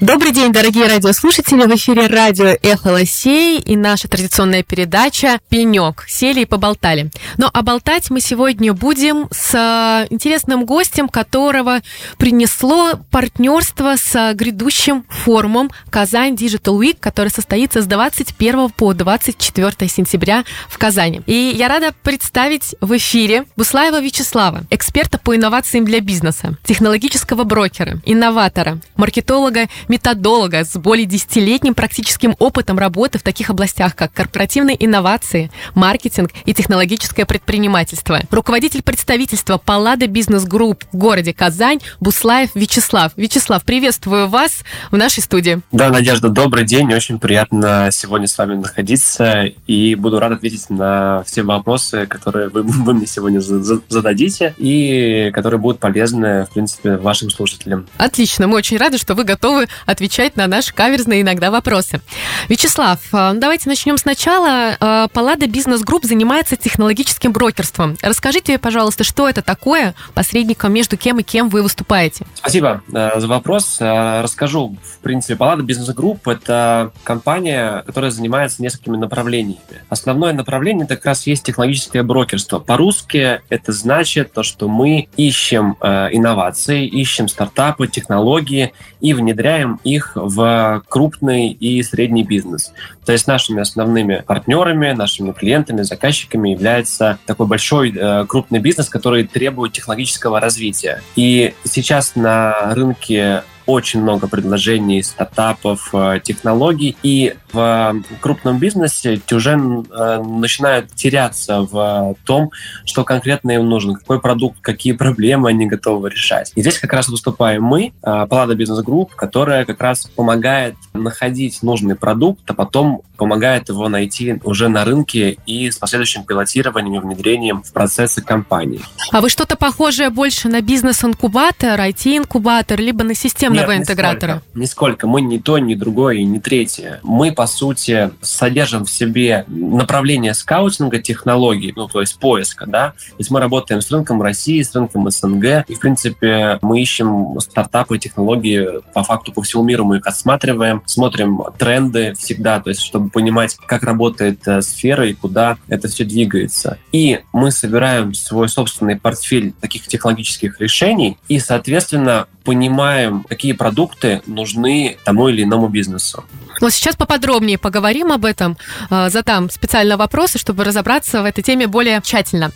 Добрый 0.00 0.30
день, 0.30 0.52
дорогие 0.52 0.86
радиослушатели! 0.86 1.64
В 1.64 1.74
эфире 1.74 2.06
радио 2.06 2.56
«Эхо 2.62 2.92
Лосей» 2.92 3.58
и 3.58 3.74
наша 3.74 4.06
традиционная 4.06 4.62
передача 4.62 5.40
«Пенек». 5.48 6.04
Сели 6.06 6.42
и 6.42 6.44
поболтали. 6.44 7.10
Но 7.36 7.50
оболтать 7.52 8.08
мы 8.08 8.20
сегодня 8.20 8.72
будем 8.72 9.26
с 9.32 9.52
э, 9.54 10.06
интересным 10.14 10.66
гостем, 10.66 11.08
которого 11.08 11.80
принесло 12.16 12.92
партнерство 13.10 13.96
с 13.96 14.34
грядущим 14.34 15.04
форумом 15.08 15.72
«Казань 15.90 16.34
Digital 16.34 16.78
Week», 16.78 16.96
который 17.00 17.30
состоится 17.30 17.82
с 17.82 17.86
21 17.86 18.70
по 18.70 18.94
24 18.94 19.88
сентября 19.90 20.44
в 20.68 20.78
Казани. 20.78 21.22
И 21.26 21.52
я 21.56 21.66
рада 21.66 21.92
представить 22.04 22.76
в 22.80 22.96
эфире 22.96 23.46
Буслаева 23.56 24.00
Вячеслава, 24.00 24.62
эксперта 24.70 25.18
по 25.18 25.34
инновациям 25.34 25.84
для 25.84 26.00
бизнеса, 26.00 26.56
технологического 26.62 27.42
брокера, 27.42 28.00
инноватора, 28.04 28.78
маркетолога 28.94 29.66
методолога 29.88 30.64
с 30.64 30.78
более 30.78 31.06
десятилетним 31.06 31.74
практическим 31.74 32.34
опытом 32.38 32.78
работы 32.78 33.18
в 33.18 33.22
таких 33.22 33.50
областях, 33.50 33.94
как 33.94 34.12
корпоративные 34.12 34.82
инновации, 34.84 35.50
маркетинг 35.74 36.30
и 36.44 36.54
технологическое 36.54 37.26
предпринимательство. 37.26 38.20
Руководитель 38.30 38.82
представительства 38.82 39.58
Pallada 39.58 40.06
Business 40.06 40.44
Group 40.44 40.84
в 40.92 40.96
городе 40.96 41.32
Казань 41.32 41.80
Буслаев 42.00 42.54
Вячеслав. 42.54 43.12
Вячеслав, 43.16 43.64
приветствую 43.64 44.28
вас 44.28 44.62
в 44.90 44.96
нашей 44.96 45.22
студии. 45.22 45.60
Да, 45.72 45.90
Надежда, 45.90 46.28
добрый 46.28 46.64
день. 46.64 46.92
Очень 46.92 47.18
приятно 47.18 47.88
сегодня 47.92 48.26
с 48.26 48.36
вами 48.36 48.54
находиться 48.54 49.44
и 49.66 49.94
буду 49.94 50.18
рад 50.18 50.32
ответить 50.32 50.70
на 50.70 51.22
все 51.24 51.42
вопросы, 51.42 52.06
которые 52.06 52.48
вы, 52.48 52.62
вы 52.64 52.94
мне 52.94 53.06
сегодня 53.06 53.40
зададите 53.40 54.54
и 54.58 55.30
которые 55.34 55.60
будут 55.60 55.80
полезны, 55.80 56.44
в 56.46 56.50
принципе, 56.50 56.96
вашим 56.96 57.30
слушателям. 57.30 57.86
Отлично. 57.96 58.46
Мы 58.46 58.56
очень 58.56 58.76
рады, 58.76 58.98
что 58.98 59.14
вы 59.14 59.24
готовы 59.24 59.66
отвечать 59.86 60.36
на 60.36 60.46
наши 60.46 60.72
каверзные 60.74 61.22
иногда 61.22 61.50
вопросы. 61.50 62.00
Вячеслав, 62.48 62.98
э, 63.12 63.32
давайте 63.34 63.68
начнем 63.68 63.98
сначала. 63.98 64.76
Э, 64.80 65.08
Pallada 65.12 65.46
Business 65.46 65.82
Group 65.82 66.04
занимается 66.04 66.56
технологическим 66.56 67.32
брокерством. 67.32 67.96
Расскажите, 68.02 68.58
пожалуйста, 68.58 69.04
что 69.04 69.28
это 69.28 69.42
такое, 69.42 69.94
посредником 70.14 70.72
между 70.72 70.96
кем 70.96 71.18
и 71.18 71.22
кем 71.22 71.48
вы 71.48 71.62
выступаете? 71.62 72.26
Спасибо 72.34 72.82
э, 72.92 73.20
за 73.20 73.26
вопрос. 73.26 73.76
Расскажу. 73.80 74.76
В 74.82 74.98
принципе, 74.98 75.36
Паллада 75.36 75.62
Бизнес 75.62 75.88
Групп– 75.94 76.28
это 76.28 76.92
компания, 77.04 77.82
которая 77.86 78.10
занимается 78.10 78.62
несколькими 78.62 78.96
направлениями. 78.96 79.58
Основное 79.88 80.32
направление– 80.32 80.84
это 80.86 80.96
как 80.96 81.06
раз 81.06 81.26
есть 81.26 81.44
технологическое 81.44 82.02
брокерство. 82.02 82.58
По-русски 82.58 83.40
это 83.48 83.72
значит 83.72 84.32
то, 84.32 84.42
что 84.42 84.68
мы 84.68 85.08
ищем 85.16 85.76
инновации, 85.82 86.86
ищем 86.86 87.28
стартапы, 87.28 87.86
технологии 87.88 88.72
и 89.00 89.14
внедряем 89.14 89.67
внедряем 89.68 89.80
их 89.84 90.12
в 90.14 90.82
крупный 90.88 91.50
и 91.50 91.82
средний 91.82 92.24
бизнес. 92.24 92.72
То 93.04 93.12
есть 93.12 93.26
нашими 93.26 93.60
основными 93.60 94.22
партнерами, 94.26 94.92
нашими 94.92 95.32
клиентами, 95.32 95.82
заказчиками 95.82 96.50
является 96.50 97.18
такой 97.26 97.46
большой 97.46 97.94
э, 97.94 98.24
крупный 98.26 98.58
бизнес, 98.60 98.88
который 98.88 99.26
требует 99.26 99.72
технологического 99.72 100.40
развития. 100.40 101.02
И 101.16 101.54
сейчас 101.64 102.16
на 102.16 102.74
рынке 102.74 103.42
очень 103.68 104.00
много 104.00 104.28
предложений, 104.28 105.02
стартапов, 105.02 105.90
э, 105.92 106.20
технологий, 106.24 106.96
и 107.02 107.34
в 107.52 108.02
крупном 108.20 108.58
бизнесе 108.58 109.20
уже 109.30 109.52
э, 109.52 110.22
начинают 110.22 110.94
теряться 110.94 111.60
в 111.60 112.16
том, 112.24 112.50
что 112.86 113.04
конкретно 113.04 113.52
им 113.52 113.68
нужно, 113.68 113.94
какой 113.94 114.20
продукт, 114.20 114.58
какие 114.62 114.92
проблемы 114.92 115.50
они 115.50 115.66
готовы 115.66 116.08
решать. 116.08 116.52
И 116.54 116.62
здесь 116.62 116.78
как 116.78 116.94
раз 116.94 117.08
выступаем 117.08 117.62
мы, 117.62 117.92
Pallada 118.00 118.54
Business 118.54 118.82
Group, 118.82 119.14
которая 119.14 119.66
как 119.66 119.82
раз 119.82 120.06
помогает 120.16 120.74
находить 120.94 121.62
нужный 121.62 121.94
продукт, 121.94 122.50
а 122.50 122.54
потом 122.54 123.02
помогает 123.18 123.68
его 123.68 123.88
найти 123.88 124.40
уже 124.44 124.68
на 124.68 124.84
рынке 124.84 125.36
и 125.44 125.70
с 125.70 125.76
последующим 125.76 126.24
пилотированием 126.24 127.02
и 127.02 127.04
внедрением 127.04 127.62
в 127.62 127.72
процессы 127.72 128.22
компании. 128.22 128.80
А 129.12 129.20
вы 129.20 129.28
что-то 129.28 129.56
похожее 129.56 130.08
больше 130.08 130.48
на 130.48 130.62
бизнес-инкубатор, 130.62 131.78
IT-инкубатор, 131.80 132.80
либо 132.80 133.04
на 133.04 133.14
системного 133.58 133.72
Нет, 133.72 133.82
интегратора? 133.82 134.42
Нисколько, 134.54 134.58
нисколько. 134.58 135.06
Мы 135.06 135.20
не 135.22 135.38
то, 135.38 135.58
ни 135.58 135.74
другое 135.74 136.16
и 136.16 136.24
не 136.24 136.40
третье. 136.40 137.00
Мы, 137.02 137.32
по 137.32 137.46
сути, 137.46 138.10
содержим 138.20 138.84
в 138.84 138.90
себе 138.90 139.44
направление 139.48 140.34
скаутинга 140.34 140.98
технологий, 140.98 141.72
ну, 141.74 141.88
то 141.88 142.00
есть 142.00 142.18
поиска, 142.18 142.66
да. 142.66 142.90
То 142.90 143.14
есть 143.18 143.30
мы 143.30 143.40
работаем 143.40 143.80
с 143.80 143.90
рынком 143.90 144.22
России, 144.22 144.62
с 144.62 144.74
рынком 144.74 145.10
СНГ, 145.10 145.64
и, 145.66 145.74
в 145.74 145.80
принципе, 145.80 146.58
мы 146.62 146.80
ищем 146.80 147.38
стартапы 147.40 147.96
и 147.96 147.98
технологии 147.98 148.80
по 148.92 149.02
факту 149.02 149.32
по 149.32 149.42
всему 149.42 149.62
миру, 149.62 149.84
мы 149.84 149.98
их 149.98 150.06
осматриваем, 150.06 150.82
смотрим 150.86 151.42
тренды 151.58 152.14
всегда, 152.18 152.60
то 152.60 152.70
есть 152.70 152.82
чтобы 152.82 153.10
понимать, 153.10 153.56
как 153.66 153.82
работает 153.82 154.46
э, 154.46 154.62
сфера 154.62 155.06
и 155.06 155.14
куда 155.14 155.58
это 155.68 155.88
все 155.88 156.04
двигается. 156.04 156.78
И 156.92 157.20
мы 157.32 157.50
собираем 157.50 158.14
свой 158.14 158.48
собственный 158.48 158.96
портфель 158.96 159.52
таких 159.60 159.86
технологических 159.86 160.60
решений 160.60 161.18
и, 161.28 161.38
соответственно, 161.38 162.26
понимаем, 162.48 163.24
какие 163.28 163.47
продукты 163.54 164.22
нужны 164.26 164.98
тому 165.04 165.28
или 165.28 165.42
иному 165.42 165.68
бизнесу. 165.68 166.24
Но 166.60 166.70
сейчас 166.70 166.96
поподробнее 166.96 167.58
поговорим 167.58 168.12
об 168.12 168.24
этом. 168.24 168.56
Э, 168.90 169.10
задам 169.10 169.50
специально 169.50 169.96
вопросы, 169.96 170.38
чтобы 170.38 170.64
разобраться 170.64 171.22
в 171.22 171.24
этой 171.24 171.42
теме 171.42 171.66
более 171.66 172.00
тщательно. 172.02 172.50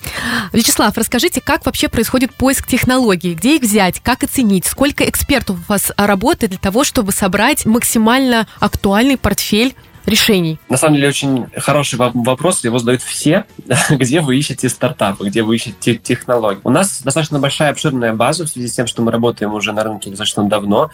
Вячеслав, 0.53 0.97
расскажите, 0.97 1.41
как 1.41 1.65
вообще 1.65 1.89
происходит 1.89 2.35
поиск 2.35 2.67
технологий? 2.67 3.35
Где 3.35 3.57
их 3.57 3.63
взять? 3.63 4.01
Как 4.01 4.25
оценить? 4.25 4.67
Сколько 4.67 5.09
экспертов 5.09 5.59
у 5.59 5.73
вас 5.73 5.93
работает 5.97 6.51
для 6.51 6.59
того, 6.59 6.85
чтобы 6.85 7.13
собрать 7.13 7.65
максимально 7.65 8.47
актуальный 8.59 9.17
портфель 9.17 9.75
решений? 10.07 10.59
На 10.69 10.77
самом 10.77 10.97
деле 10.97 11.09
очень 11.09 11.47
хороший 11.57 11.99
вопрос, 11.99 12.65
его 12.65 12.79
задают 12.79 13.03
все. 13.03 13.45
где 13.91 14.21
вы 14.21 14.37
ищете 14.37 14.69
стартапы, 14.69 15.29
где 15.29 15.43
вы 15.43 15.57
ищете 15.57 15.95
технологии? 15.95 16.61
У 16.65 16.71
нас 16.71 17.03
достаточно 17.03 17.39
большая 17.39 17.71
обширная 17.71 18.13
база 18.13 18.45
в 18.45 18.49
связи 18.49 18.69
с 18.69 18.73
тем, 18.73 18.87
что 18.87 19.03
мы 19.03 19.11
работаем 19.11 19.55
уже 19.55 19.73
на 19.73 19.85
рынке 19.85 20.11
достаточно 20.11 20.45
давно, 20.45 20.91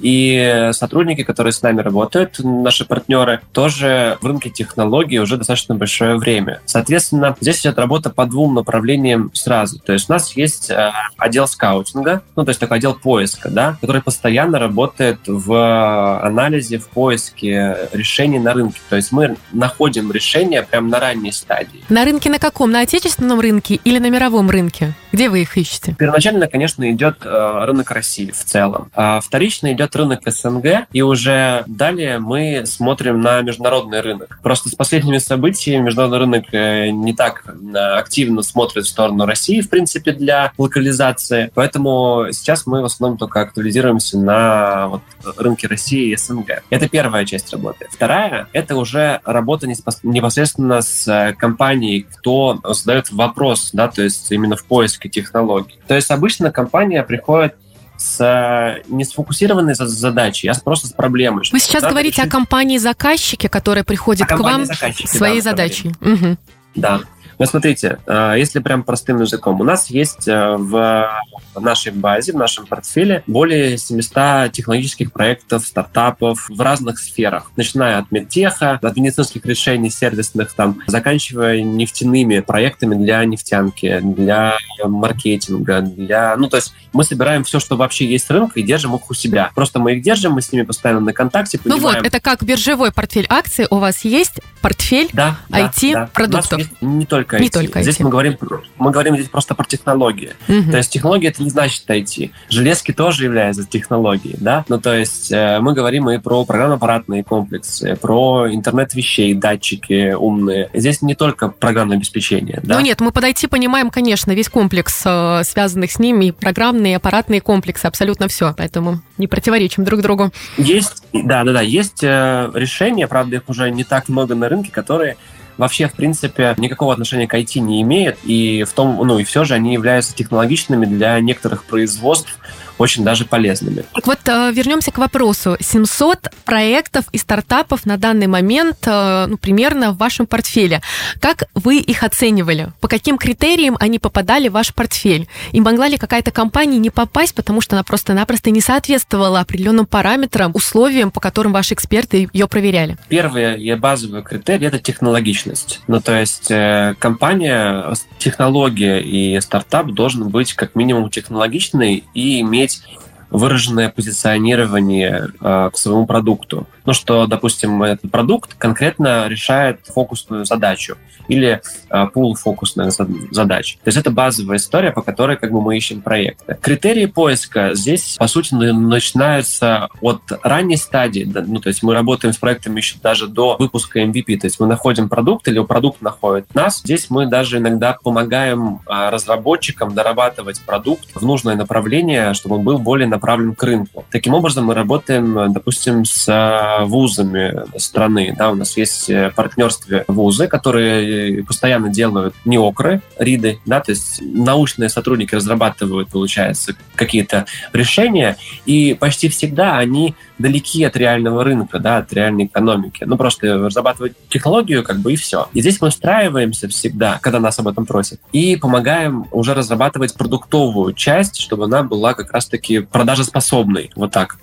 и 0.00 0.70
сотрудники, 0.72 1.22
которые 1.22 1.52
с 1.52 1.62
нами 1.62 1.80
работают, 1.80 2.38
наши 2.38 2.84
партнеры, 2.84 3.40
тоже 3.52 4.18
в 4.20 4.26
рынке 4.26 4.50
технологий 4.50 5.18
уже 5.18 5.36
достаточно 5.36 5.74
большое 5.74 6.16
время. 6.16 6.60
Соответственно, 6.66 7.36
здесь 7.40 7.60
идет 7.60 7.78
работа 7.78 8.10
по 8.10 8.26
двум 8.26 8.54
направлениям 8.54 9.30
сразу. 9.34 9.78
То 9.78 9.92
есть 9.92 10.08
у 10.08 10.12
нас 10.12 10.36
есть 10.36 10.70
э, 10.70 10.92
отдел 11.16 11.46
скаутинга, 11.46 12.22
ну, 12.36 12.44
то 12.44 12.50
есть 12.50 12.60
такой 12.60 12.78
отдел 12.78 12.94
поиска, 12.94 13.50
да, 13.50 13.76
который 13.80 14.02
постоянно 14.02 14.58
работает 14.58 15.20
в 15.26 16.20
анализе, 16.22 16.78
в 16.78 16.88
поиске 16.88 17.88
решений 17.92 18.38
на 18.38 18.51
рынке. 18.52 18.80
То 18.88 18.96
есть 18.96 19.12
мы 19.12 19.36
находим 19.52 20.10
решения 20.12 20.62
прямо 20.62 20.88
на 20.88 21.00
ранней 21.00 21.32
стадии. 21.32 21.84
На 21.88 22.04
рынке 22.04 22.30
на 22.30 22.38
каком? 22.38 22.70
На 22.70 22.80
отечественном 22.80 23.40
рынке 23.40 23.80
или 23.84 23.98
на 23.98 24.10
мировом 24.10 24.50
рынке? 24.50 24.94
Где 25.12 25.28
вы 25.28 25.42
их 25.42 25.56
ищете? 25.58 25.94
Первоначально, 25.98 26.46
конечно, 26.46 26.90
идет 26.90 27.18
э, 27.24 27.64
рынок 27.64 27.90
России 27.90 28.30
в 28.30 28.44
целом. 28.44 28.90
А 28.94 29.20
вторично 29.20 29.72
идет 29.72 29.94
рынок 29.94 30.20
СНГ, 30.24 30.86
и 30.92 31.02
уже 31.02 31.64
далее 31.66 32.18
мы 32.18 32.64
смотрим 32.64 33.20
на 33.20 33.42
международный 33.42 34.00
рынок. 34.00 34.38
Просто 34.42 34.70
с 34.70 34.74
последними 34.74 35.18
событиями 35.18 35.84
международный 35.84 36.18
рынок 36.18 36.44
э, 36.52 36.88
не 36.88 37.12
так 37.12 37.44
э, 37.46 37.76
активно 37.76 38.42
смотрит 38.42 38.86
в 38.86 38.88
сторону 38.88 39.26
России, 39.26 39.60
в 39.60 39.68
принципе, 39.68 40.12
для 40.12 40.52
локализации. 40.56 41.50
Поэтому 41.54 42.28
сейчас 42.30 42.66
мы 42.66 42.80
в 42.80 42.86
основном 42.86 43.18
только 43.18 43.42
актуализируемся 43.42 44.18
на 44.18 44.88
вот, 44.88 45.02
рынке 45.36 45.66
России 45.66 46.12
и 46.12 46.16
СНГ. 46.16 46.62
Это 46.70 46.88
первая 46.88 47.26
часть 47.26 47.52
работы. 47.52 47.86
Вторая 47.90 48.48
это 48.52 48.76
уже 48.76 49.20
работа 49.24 49.66
непосредственно 49.66 50.80
с 50.80 51.06
э, 51.06 51.34
компанией, 51.34 52.06
кто 52.18 52.60
задает 52.64 53.10
вопрос, 53.12 53.70
да, 53.72 53.88
то 53.88 54.02
есть 54.02 54.30
именно 54.32 54.56
в 54.56 54.64
поиске 54.64 55.01
технологий. 55.08 55.78
То 55.86 55.94
есть 55.94 56.10
обычно 56.10 56.50
компания 56.50 57.02
приходит 57.02 57.54
с 57.96 58.20
э, 58.20 58.82
не 58.88 59.04
сфокусированной 59.04 59.74
задачей, 59.74 60.48
а 60.48 60.54
просто 60.54 60.88
с 60.88 60.92
проблемой. 60.92 61.44
Вы 61.52 61.58
сейчас 61.60 61.82
говорите 61.84 62.22
решить... 62.22 62.26
о 62.26 62.30
компании-заказчике, 62.30 63.48
которая 63.48 63.84
приходит 63.84 64.26
к 64.26 64.38
вам 64.38 64.66
своей 64.66 65.40
да, 65.40 65.50
задачей. 65.50 65.94
Угу. 66.00 66.36
Да. 66.74 67.00
Но 67.38 67.46
смотрите, 67.46 67.98
э, 68.06 68.34
если 68.38 68.58
прям 68.60 68.82
простым 68.82 69.20
языком, 69.20 69.60
у 69.60 69.64
нас 69.64 69.88
есть 69.90 70.26
в 70.26 71.10
в 71.54 71.60
нашей 71.60 71.92
базе, 71.92 72.32
в 72.32 72.36
нашем 72.36 72.66
портфеле 72.66 73.22
более 73.26 73.78
700 73.78 74.52
технологических 74.52 75.12
проектов, 75.12 75.66
стартапов 75.66 76.48
в 76.48 76.60
разных 76.60 76.98
сферах, 76.98 77.50
начиная 77.56 77.98
от 77.98 78.10
медтеха, 78.10 78.78
от 78.82 78.96
медицинских 78.96 79.44
решений 79.46 79.90
сервисных, 79.90 80.52
там, 80.54 80.80
заканчивая 80.86 81.62
нефтяными 81.62 82.40
проектами 82.40 82.94
для 82.94 83.24
нефтянки, 83.24 84.00
для 84.02 84.56
маркетинга, 84.84 85.80
для... 85.80 86.36
Ну, 86.36 86.48
то 86.48 86.56
есть 86.56 86.74
мы 86.92 87.04
собираем 87.04 87.44
все, 87.44 87.60
что 87.60 87.76
вообще 87.76 88.06
есть 88.06 88.26
с 88.26 88.30
рынка, 88.30 88.60
и 88.60 88.62
держим 88.62 88.94
их 88.94 89.10
у 89.10 89.14
себя. 89.14 89.50
Просто 89.54 89.78
мы 89.78 89.94
их 89.94 90.02
держим, 90.02 90.32
мы 90.32 90.42
с 90.42 90.52
ними 90.52 90.62
постоянно 90.62 91.00
на 91.00 91.12
контакте, 91.12 91.58
понимаем... 91.58 91.82
Ну 91.82 91.88
вот, 91.88 92.06
это 92.06 92.20
как 92.20 92.42
биржевой 92.42 92.92
портфель 92.92 93.26
акций, 93.28 93.66
у 93.70 93.76
вас 93.76 94.04
есть 94.04 94.40
портфель 94.60 95.08
да, 95.12 95.38
IT-продуктов? 95.50 96.60
Да. 96.80 96.86
Не 96.86 97.06
только 97.06 97.36
IT. 97.36 97.40
Не 97.40 97.50
только 97.50 97.80
IT. 97.80 97.82
Здесь 97.82 98.00
мы 98.00 98.10
говорим, 98.10 98.36
мы 98.78 98.90
говорим 98.90 99.16
здесь 99.16 99.28
просто 99.28 99.54
про 99.54 99.64
технологии. 99.64 100.32
Угу. 100.48 100.70
То 100.70 100.76
есть 100.76 100.90
технология 100.90 101.28
это 101.28 101.41
не 101.42 101.50
значит 101.50 101.88
IT. 101.88 102.30
Железки 102.48 102.92
тоже 102.92 103.24
являются 103.24 103.64
технологией, 103.64 104.36
да? 104.38 104.64
Ну, 104.68 104.80
то 104.80 104.94
есть 104.94 105.30
э, 105.32 105.58
мы 105.60 105.74
говорим 105.74 106.08
и 106.10 106.18
про 106.18 106.44
программно-аппаратные 106.44 107.24
комплексы, 107.24 107.96
про 107.96 108.52
интернет 108.52 108.94
вещей, 108.94 109.34
датчики 109.34 110.12
умные. 110.12 110.70
Здесь 110.74 111.02
не 111.02 111.14
только 111.14 111.48
программное 111.48 111.96
обеспечение, 111.96 112.60
да? 112.62 112.76
Ну 112.76 112.80
нет, 112.80 113.00
мы 113.00 113.12
под 113.12 113.24
IT 113.24 113.48
понимаем, 113.48 113.90
конечно, 113.90 114.32
весь 114.32 114.48
комплекс 114.48 115.02
э, 115.04 115.42
связанных 115.44 115.90
с 115.92 115.98
ними, 115.98 116.26
и 116.26 116.32
программные, 116.32 116.92
и 116.92 116.96
аппаратные 116.96 117.40
комплексы, 117.40 117.86
абсолютно 117.86 118.28
все. 118.28 118.54
Поэтому 118.56 119.00
не 119.18 119.26
противоречим 119.26 119.84
друг 119.84 120.00
другу. 120.00 120.30
Есть, 120.56 121.04
да, 121.12 121.44
да, 121.44 121.52
да, 121.52 121.60
есть 121.60 122.02
э, 122.02 122.50
решения, 122.54 123.06
правда, 123.06 123.36
их 123.36 123.42
уже 123.48 123.70
не 123.70 123.84
так 123.84 124.08
много 124.08 124.34
на 124.34 124.48
рынке, 124.48 124.70
которые 124.70 125.16
вообще, 125.58 125.88
в 125.88 125.92
принципе, 125.92 126.54
никакого 126.58 126.92
отношения 126.92 127.26
к 127.26 127.34
IT 127.34 127.60
не 127.60 127.82
имеют, 127.82 128.18
и 128.24 128.64
в 128.64 128.72
том, 128.72 128.96
ну 129.06 129.18
и 129.18 129.24
все 129.24 129.44
же 129.44 129.54
они 129.54 129.72
являются 129.72 130.14
технологичными 130.14 130.86
для 130.86 131.18
некоторых 131.20 131.64
производств, 131.64 132.38
очень 132.82 133.04
даже 133.04 133.24
полезными. 133.24 133.84
Так 133.94 134.06
вот, 134.06 134.18
э, 134.26 134.52
вернемся 134.52 134.90
к 134.90 134.98
вопросу. 134.98 135.56
700 135.60 136.30
проектов 136.44 137.04
и 137.12 137.18
стартапов 137.18 137.86
на 137.86 137.96
данный 137.96 138.26
момент 138.26 138.78
э, 138.86 139.26
ну, 139.28 139.36
примерно 139.36 139.92
в 139.92 139.98
вашем 139.98 140.26
портфеле. 140.26 140.82
Как 141.20 141.44
вы 141.54 141.78
их 141.78 142.02
оценивали? 142.02 142.72
По 142.80 142.88
каким 142.88 143.18
критериям 143.18 143.76
они 143.78 143.98
попадали 143.98 144.48
в 144.48 144.52
ваш 144.52 144.74
портфель? 144.74 145.28
И 145.52 145.60
могла 145.60 145.86
ли 145.86 145.96
какая-то 145.96 146.32
компания 146.32 146.78
не 146.78 146.90
попасть, 146.90 147.34
потому 147.34 147.60
что 147.60 147.76
она 147.76 147.84
просто-напросто 147.84 148.50
не 148.50 148.60
соответствовала 148.60 149.40
определенным 149.40 149.86
параметрам, 149.86 150.50
условиям, 150.54 151.10
по 151.10 151.20
которым 151.20 151.52
ваши 151.52 151.74
эксперты 151.74 152.28
ее 152.32 152.48
проверяли? 152.48 152.96
Первый 153.08 153.62
и 153.62 153.72
базовый 153.74 154.22
критерий– 154.22 154.66
это 154.68 154.80
технологичность. 154.80 155.80
Ну, 155.86 156.00
то 156.00 156.18
есть 156.18 156.50
э, 156.50 156.96
компания, 156.98 157.94
технология 158.18 159.00
и 159.00 159.40
стартап 159.40 159.86
должен 159.92 160.28
быть 160.28 160.54
как 160.54 160.74
минимум 160.74 161.10
технологичный 161.10 162.04
и 162.14 162.40
иметь 162.40 162.71
иметь 162.80 162.98
выраженное 163.30 163.88
позиционирование 163.88 165.30
э, 165.40 165.70
к 165.72 165.76
своему 165.76 166.06
продукту. 166.06 166.66
Ну, 166.84 166.92
что, 166.92 167.26
допустим, 167.26 167.82
этот 167.82 168.10
продукт 168.10 168.54
конкретно 168.54 169.28
решает 169.28 169.80
фокусную 169.86 170.44
задачу 170.44 170.96
или 171.28 171.62
э, 171.90 172.06
пул 172.08 172.34
фокусных 172.34 172.92
задач. 173.30 173.76
То 173.76 173.88
есть 173.88 173.98
это 173.98 174.10
базовая 174.10 174.56
история, 174.56 174.92
по 174.92 175.02
которой 175.02 175.36
как 175.36 175.52
бы 175.52 175.60
мы 175.60 175.76
ищем 175.76 176.02
проекты. 176.02 176.58
Критерии 176.60 177.06
поиска 177.06 177.74
здесь, 177.74 178.16
по 178.18 178.26
сути, 178.26 178.54
начинаются 178.54 179.88
от 180.00 180.20
ранней 180.42 180.76
стадии. 180.76 181.24
Ну, 181.24 181.60
то 181.60 181.68
есть 181.68 181.82
мы 181.82 181.94
работаем 181.94 182.34
с 182.34 182.38
проектами 182.38 182.78
еще 182.78 182.96
даже 183.02 183.28
до 183.28 183.56
выпуска 183.58 184.02
MVP. 184.02 184.38
То 184.38 184.46
есть 184.46 184.58
мы 184.60 184.66
находим 184.66 185.08
продукт 185.08 185.46
или 185.48 185.62
продукт 185.64 186.02
находит 186.02 186.52
нас. 186.54 186.80
Здесь 186.80 187.08
мы 187.10 187.26
даже 187.26 187.58
иногда 187.58 187.96
помогаем 188.02 188.80
э, 188.86 189.10
разработчикам 189.10 189.94
дорабатывать 189.94 190.60
продукт 190.62 191.08
в 191.14 191.24
нужное 191.24 191.54
направление, 191.54 192.34
чтобы 192.34 192.56
он 192.56 192.62
был 192.62 192.78
более 192.78 193.06
направлен 193.06 193.54
к 193.54 193.62
рынку. 193.62 194.04
Таким 194.10 194.34
образом, 194.34 194.66
мы 194.66 194.74
работаем, 194.74 195.52
допустим, 195.52 196.04
с 196.04 196.28
э, 196.28 196.71
вузами 196.80 197.64
страны. 197.78 198.34
Да, 198.36 198.50
у 198.50 198.54
нас 198.54 198.76
есть 198.76 199.10
партнерство 199.34 200.04
вузы, 200.08 200.48
которые 200.48 201.44
постоянно 201.44 201.88
делают 201.88 202.34
неокры, 202.44 203.02
риды, 203.18 203.58
да, 203.64 203.80
то 203.80 203.92
есть 203.92 204.20
научные 204.20 204.88
сотрудники 204.88 205.34
разрабатывают, 205.34 206.08
получается, 206.08 206.74
какие-то 206.94 207.46
решения, 207.72 208.36
и 208.66 208.94
почти 208.98 209.28
всегда 209.28 209.78
они 209.78 210.14
далеки 210.42 210.84
от 210.84 210.96
реального 210.96 211.44
рынка, 211.44 211.78
да, 211.78 211.98
от 211.98 212.12
реальной 212.12 212.46
экономики. 212.46 213.04
Ну, 213.04 213.16
просто 213.16 213.58
разрабатывать 213.58 214.12
технологию, 214.28 214.82
как 214.82 214.98
бы, 214.98 215.12
и 215.12 215.16
все. 215.16 215.48
И 215.54 215.60
здесь 215.60 215.80
мы 215.80 215.90
встраиваемся 215.90 216.68
всегда, 216.68 217.18
когда 217.22 217.40
нас 217.40 217.58
об 217.58 217.68
этом 217.68 217.86
просят, 217.86 218.20
и 218.32 218.56
помогаем 218.56 219.26
уже 219.30 219.54
разрабатывать 219.54 220.14
продуктовую 220.14 220.92
часть, 220.92 221.40
чтобы 221.40 221.64
она 221.64 221.82
была 221.82 222.14
как 222.14 222.32
раз-таки 222.32 222.80
продажеспособной. 222.80 223.90
Вот 223.96 224.10
так. 224.10 224.36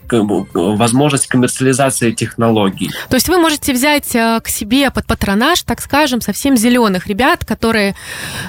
Возможность 0.53 1.27
коммерциализации 1.27 2.11
технологий. 2.11 2.89
То 3.09 3.15
есть 3.15 3.29
вы 3.29 3.37
можете 3.37 3.73
взять 3.73 4.15
э, 4.15 4.39
к 4.43 4.47
себе 4.47 4.89
под 4.91 5.05
патронаж, 5.05 5.61
так 5.63 5.81
скажем, 5.81 6.21
совсем 6.21 6.57
зеленых 6.57 7.07
ребят, 7.07 7.45
которые 7.45 7.95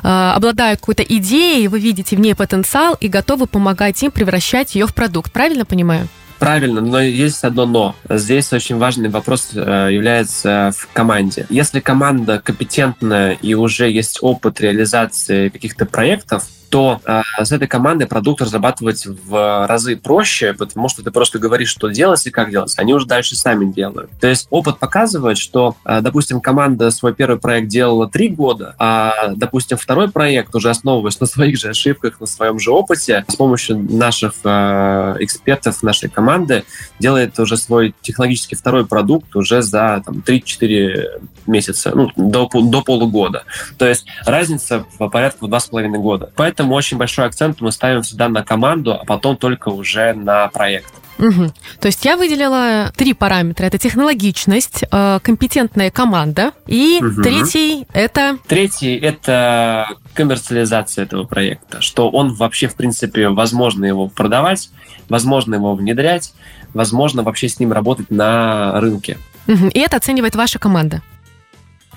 э, 0.02 0.08
обладают 0.08 0.80
какой-то 0.80 1.02
идеей, 1.02 1.68
вы 1.68 1.80
видите 1.80 2.16
в 2.16 2.20
ней 2.20 2.34
потенциал 2.34 2.96
и 3.00 3.08
готовы 3.08 3.46
помогать 3.46 4.02
им 4.02 4.10
превращать 4.10 4.74
ее 4.74 4.86
в 4.86 4.94
продукт. 4.94 5.32
Правильно 5.32 5.64
понимаю? 5.64 6.08
Правильно, 6.40 6.80
но 6.80 7.00
есть 7.02 7.44
одно 7.44 7.66
но. 7.66 7.94
Здесь 8.08 8.50
очень 8.54 8.78
важный 8.78 9.10
вопрос 9.10 9.50
э, 9.52 9.88
является 9.92 10.72
в 10.74 10.88
команде. 10.94 11.44
Если 11.50 11.80
команда 11.80 12.40
компетентная 12.42 13.32
и 13.32 13.52
уже 13.52 13.90
есть 13.90 14.18
опыт 14.22 14.58
реализации 14.58 15.50
каких-то 15.50 15.84
проектов, 15.84 16.44
то 16.70 17.00
э, 17.04 17.22
с 17.42 17.52
этой 17.52 17.68
командой 17.68 18.06
продукт 18.06 18.40
разрабатывать 18.40 19.04
в 19.06 19.66
разы 19.66 19.96
проще, 19.96 20.54
потому 20.54 20.88
что 20.88 21.02
ты 21.02 21.10
просто 21.10 21.38
говоришь, 21.38 21.68
что 21.68 21.88
делать 21.88 22.24
и 22.26 22.30
как 22.30 22.50
делать. 22.50 22.72
Они 22.78 22.94
уже 22.94 23.06
дальше 23.06 23.36
сами 23.36 23.70
делают. 23.70 24.10
То 24.20 24.28
есть 24.28 24.46
опыт 24.50 24.78
показывает, 24.78 25.36
что, 25.36 25.76
э, 25.84 26.00
допустим, 26.00 26.40
команда 26.40 26.90
свой 26.90 27.12
первый 27.12 27.38
проект 27.38 27.68
делала 27.68 28.08
три 28.08 28.28
года, 28.28 28.74
а, 28.78 29.32
допустим, 29.34 29.76
второй 29.76 30.10
проект, 30.10 30.54
уже 30.54 30.70
основываясь 30.70 31.18
на 31.20 31.26
своих 31.26 31.58
же 31.58 31.70
ошибках, 31.70 32.20
на 32.20 32.26
своем 32.26 32.58
же 32.58 32.70
опыте, 32.70 33.24
с 33.28 33.34
помощью 33.34 33.78
наших 33.78 34.34
э, 34.44 35.16
экспертов, 35.20 35.82
нашей 35.82 36.08
команды, 36.08 36.64
делает 36.98 37.38
уже 37.40 37.56
свой 37.56 37.94
технологический 38.00 38.54
второй 38.54 38.86
продукт 38.86 39.34
уже 39.34 39.62
за 39.62 40.02
там, 40.06 40.22
3-4 40.26 41.20
месяца, 41.46 41.92
ну, 41.94 42.10
до, 42.16 42.48
до 42.48 42.82
полугода. 42.82 43.44
То 43.76 43.88
есть 43.88 44.06
разница 44.24 44.84
по 44.98 45.08
порядку 45.08 45.46
в 45.46 45.50
2,5 45.50 45.88
года. 45.98 46.30
Поэтому 46.36 46.59
Поэтому 46.60 46.76
очень 46.76 46.98
большой 46.98 47.24
акцент 47.24 47.62
мы 47.62 47.72
ставим 47.72 48.02
всегда 48.02 48.28
на 48.28 48.44
команду, 48.44 48.92
а 48.92 49.06
потом 49.06 49.38
только 49.38 49.70
уже 49.70 50.12
на 50.12 50.46
проект. 50.48 50.92
Угу. 51.18 51.54
То 51.80 51.86
есть 51.86 52.04
я 52.04 52.18
выделила 52.18 52.92
три 52.94 53.14
параметра. 53.14 53.64
Это 53.64 53.78
технологичность, 53.78 54.84
э, 54.92 55.20
компетентная 55.22 55.90
команда 55.90 56.52
и 56.66 56.98
угу. 57.00 57.22
третий 57.22 57.86
это... 57.94 58.36
Третий 58.46 58.94
это 58.94 59.88
коммерциализация 60.12 61.06
этого 61.06 61.24
проекта, 61.24 61.80
что 61.80 62.10
он 62.10 62.34
вообще, 62.34 62.68
в 62.68 62.74
принципе, 62.74 63.30
возможно 63.30 63.86
его 63.86 64.08
продавать, 64.08 64.68
возможно 65.08 65.54
его 65.54 65.74
внедрять, 65.74 66.34
возможно 66.74 67.22
вообще 67.22 67.48
с 67.48 67.58
ним 67.58 67.72
работать 67.72 68.10
на 68.10 68.78
рынке. 68.82 69.16
Угу. 69.48 69.68
И 69.68 69.78
это 69.78 69.96
оценивает 69.96 70.36
ваша 70.36 70.58
команда? 70.58 71.00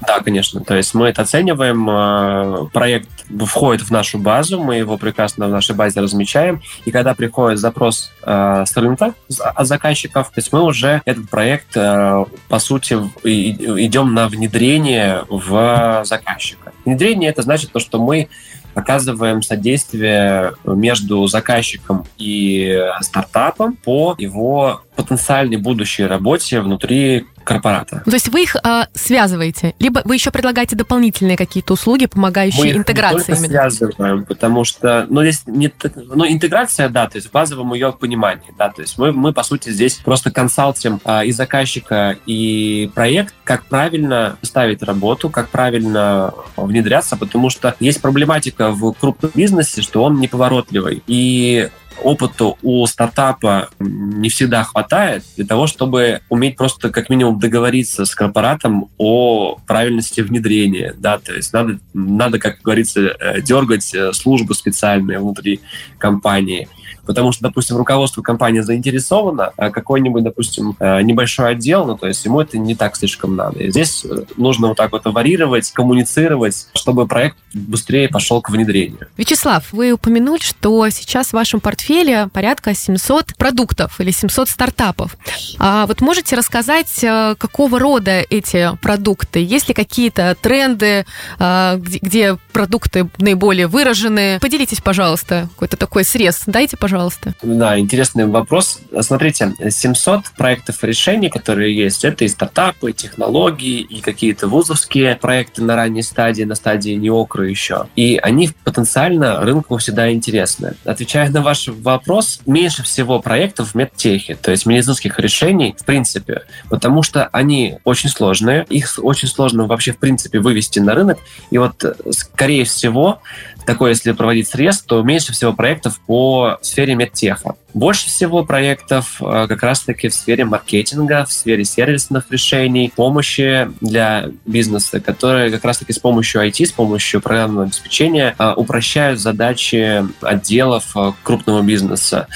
Да, 0.08 0.20
конечно. 0.20 0.62
То 0.62 0.76
есть 0.76 0.94
мы 0.94 1.08
это 1.08 1.22
оцениваем. 1.22 1.90
Э, 1.90 2.68
проект 2.72 3.10
входит 3.46 3.86
в 3.86 3.92
нашу 3.92 4.20
базу, 4.20 4.62
мы 4.62 4.76
его 4.76 4.98
прекрасно 4.98 5.48
в 5.48 5.52
нашей 5.52 5.76
базе 5.76 6.02
размечаем. 6.02 6.62
И 6.86 6.92
когда 6.92 7.14
приходит 7.14 7.60
запрос 7.60 8.12
э, 8.24 8.64
с 8.66 8.76
рынка 8.76 9.14
от 9.40 9.68
заказчиков, 9.68 10.28
то 10.28 10.40
есть 10.40 10.52
мы 10.52 10.64
уже 10.64 11.02
этот 11.06 11.30
проект, 11.30 11.76
э, 11.76 12.26
по 12.48 12.60
сути, 12.60 12.94
идем 13.24 14.14
на 14.14 14.28
внедрение 14.28 15.24
в 15.30 16.02
заказчика. 16.06 16.72
Внедрение 16.86 17.30
это 17.30 17.42
значит 17.42 17.72
то, 17.72 17.80
что 17.80 18.00
мы 18.00 18.30
оказываем 18.74 19.42
содействие 19.42 20.54
между 20.66 21.28
заказчиком 21.28 22.06
и 22.18 22.82
стартапом 23.02 23.76
по 23.76 24.16
его 24.18 24.83
потенциальной 24.96 25.58
будущей 25.58 26.06
работе 26.06 26.62
внутри 26.62 27.26
корпората. 27.44 28.02
То 28.06 28.12
есть 28.12 28.30
вы 28.30 28.44
их 28.44 28.56
э, 28.56 28.84
связываете, 28.94 29.76
либо 29.80 30.02
вы 30.06 30.16
еще 30.16 30.32
предлагаете 30.32 30.76
дополнительные 30.76 31.38
какие-то 31.38 31.74
услуги, 31.74 32.06
помогающие 32.06 32.74
Мы 32.74 32.80
интеграции? 32.80 33.32
Мы 33.32 33.38
связываем, 33.38 34.26
потому 34.26 34.64
что, 34.64 35.06
ну, 35.10 35.22
здесь 35.24 35.44
не, 35.46 35.72
ну, 35.96 36.26
интеграция, 36.26 36.90
да, 36.90 37.08
то 37.08 37.18
есть 37.18 37.28
в 37.28 37.32
базовом 37.32 37.74
ее 37.74 37.92
понимании, 37.92 38.54
да, 38.58 38.70
то 38.70 38.82
есть 38.82 38.98
мы, 38.98 39.12
мы 39.12 39.34
по 39.34 39.44
сути, 39.44 39.70
здесь 39.70 39.96
просто 39.96 40.32
консалтим 40.32 41.02
э, 41.04 41.26
и 41.26 41.32
заказчика, 41.32 42.18
и 42.26 42.90
проект, 42.96 43.34
как 43.44 43.66
правильно 43.66 44.38
ставить 44.42 44.82
работу, 44.84 45.30
как 45.30 45.50
правильно 45.50 46.34
внедряться, 46.56 47.18
потому 47.18 47.50
что 47.50 47.76
есть 47.80 48.02
проблематика 48.02 48.72
в 48.72 48.94
крупном 48.94 49.32
бизнесе, 49.36 49.82
что 49.82 50.04
он 50.04 50.20
неповоротливый, 50.20 51.04
и 51.08 51.70
опыту 52.04 52.58
у 52.62 52.86
стартапа 52.86 53.70
не 53.80 54.30
всегда 54.30 54.64
хватает 54.64 55.24
для 55.36 55.46
того, 55.46 55.68
чтобы 55.68 56.22
уметь 56.30 56.58
просто 56.58 56.90
как 56.90 57.10
минимум 57.10 57.40
договориться 57.40 58.06
с 58.06 58.16
корпоратом 58.16 58.90
о 58.98 59.58
правильности 59.68 60.22
внедрения. 60.22 60.94
Да? 60.98 61.18
То 61.20 61.34
есть 61.34 61.54
надо, 61.54 61.80
надо, 61.94 62.40
как 62.40 62.62
говорится, 62.62 63.02
э, 63.02 63.42
дергать 63.42 63.94
э, 63.94 64.14
службы 64.14 64.56
специальные 64.56 65.20
внутри 65.20 65.62
компании– 65.98 66.68
потому 67.06 67.32
что, 67.32 67.44
допустим, 67.44 67.78
руководство 67.78 68.22
компании 68.22 68.62
заинтересовано, 68.62 69.52
а 69.58 69.70
какой-нибудь, 69.70 70.24
допустим, 70.24 70.76
э, 70.80 71.02
небольшой 71.02 71.52
отдел, 71.52 71.86
ну, 71.86 71.98
то 71.98 72.08
есть 72.08 72.24
ему 72.26 72.42
это 72.42 72.58
не 72.58 72.76
так 72.76 72.96
слишком 72.96 73.36
надо. 73.36 73.60
И 73.60 73.72
здесь 73.72 74.06
нужно 74.38 74.70
вот 74.70 74.78
так 74.78 74.92
вот 74.92 75.06
варьировать, 75.06 75.72
коммуницировать, 75.72 76.68
чтобы 76.74 77.08
проект 77.08 77.38
быстрее 77.54 78.08
пошел 78.08 78.42
к 78.42 78.50
внедрению. 78.50 79.08
Вячеслав, 79.18 79.72
вы 79.72 79.92
упомянули, 79.92 80.40
что 80.42 80.90
сейчас 80.90 81.30
в 81.30 81.34
вашем 81.34 81.60
портфеле 81.60 81.93
порядка 82.32 82.74
700 82.74 83.36
продуктов 83.38 84.00
или 84.00 84.12
700 84.12 84.50
стартапов. 84.50 85.18
А 85.60 85.86
вот 85.86 86.02
можете 86.02 86.36
рассказать, 86.36 87.04
э, 87.04 87.36
какого 87.38 87.80
рода 87.80 88.24
эти 88.30 88.76
продукты? 88.82 89.44
Есть 89.44 89.68
ли 89.68 89.74
какие-то 89.74 90.36
тренды, 90.42 91.06
где, 91.40 92.00
где 92.02 92.38
продукты 92.52 93.10
наиболее 93.18 93.68
выражены? 93.68 94.40
Поделитесь, 94.40 94.82
пожалуйста, 94.82 95.50
какой-то 95.54 95.78
такой 95.78 96.04
срез. 96.04 96.44
Дайте, 96.46 96.78
пожалуйста. 96.78 97.34
Да, 97.42 97.80
интересный 97.80 98.26
вопрос. 98.26 98.80
Смотрите, 99.02 99.54
700 99.70 100.32
проектов 100.38 100.84
решений, 100.84 101.30
которые 101.30 101.76
есть, 101.76 102.04
это 102.04 102.26
и 102.26 102.28
стартапы, 102.28 102.92
и 102.92 102.94
технологии, 102.94 103.82
и 103.82 104.02
какие-то 104.02 104.48
вузовские 104.48 105.16
проекты 105.16 105.64
на 105.64 105.76
ранней 105.76 106.04
стадии, 106.04 106.44
на 106.44 106.56
стадии 106.56 106.92
неокры 106.92 107.50
еще. 107.50 107.88
И 107.96 108.20
они 108.22 108.50
потенциально 108.64 109.42
рынку 109.42 109.78
всегда 109.78 110.12
интересны. 110.12 110.76
Отвечая 110.86 111.30
на 111.30 111.42
ваш 111.42 111.68
вопрос, 111.74 112.40
меньше 112.46 112.84
всего 112.84 113.20
проектов 113.20 113.72
в 113.72 113.76
медтехе, 113.76 114.36
то 114.36 114.52
есть 114.52 114.66
медицинских 114.66 115.20
решений, 115.20 115.76
в 115.78 115.86
принципе, 115.86 116.44
потому 116.70 117.04
что 117.04 117.28
они 117.32 117.78
очень 117.84 118.10
сложные, 118.10 118.66
их 118.70 119.00
очень 119.02 119.28
сложно 119.28 119.66
вообще 119.66 119.92
в 119.92 119.98
принципе 119.98 120.40
вывести 120.40 120.80
на 120.80 120.94
рынок, 120.94 121.20
и 121.50 121.58
вот, 121.58 121.84
скорее 122.12 122.66
всего, 122.66 123.22
такой, 123.66 123.92
если 123.92 124.12
проводить 124.12 124.48
срез, 124.48 124.82
то 124.82 125.02
меньше 125.04 125.34
всего 125.34 125.54
проектов 125.54 126.00
по 126.06 126.58
сфере 126.62 126.96
медтеха. 126.96 127.56
Больше 127.74 128.06
всего 128.06 128.46
проектов 128.46 129.20
э, 129.20 129.48
как 129.48 129.64
раз-таки 129.64 130.08
в 130.08 130.14
сфере 130.14 130.46
маркетинга, 130.46 131.26
в 131.26 131.34
сфере 131.34 131.66
сервисных 131.66 132.26
решений, 132.30 132.94
помощи 132.96 133.70
для 133.82 134.30
бизнеса, 134.46 135.00
которые 135.00 135.50
как 135.50 135.66
раз-таки 135.66 135.92
с 135.92 136.00
помощью 136.00 136.48
IT, 136.48 136.68
с 136.68 136.72
помощью 136.72 137.20
программного 137.20 137.66
обеспечения 137.66 138.36
э, 138.38 138.54
упрощают 138.56 139.20
задачи 139.20 140.06
отделов 140.22 140.96
э, 140.96 141.14
крупного 141.24 141.62
бизнеса. 141.62 142.28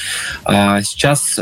Сейчас 0.43 1.39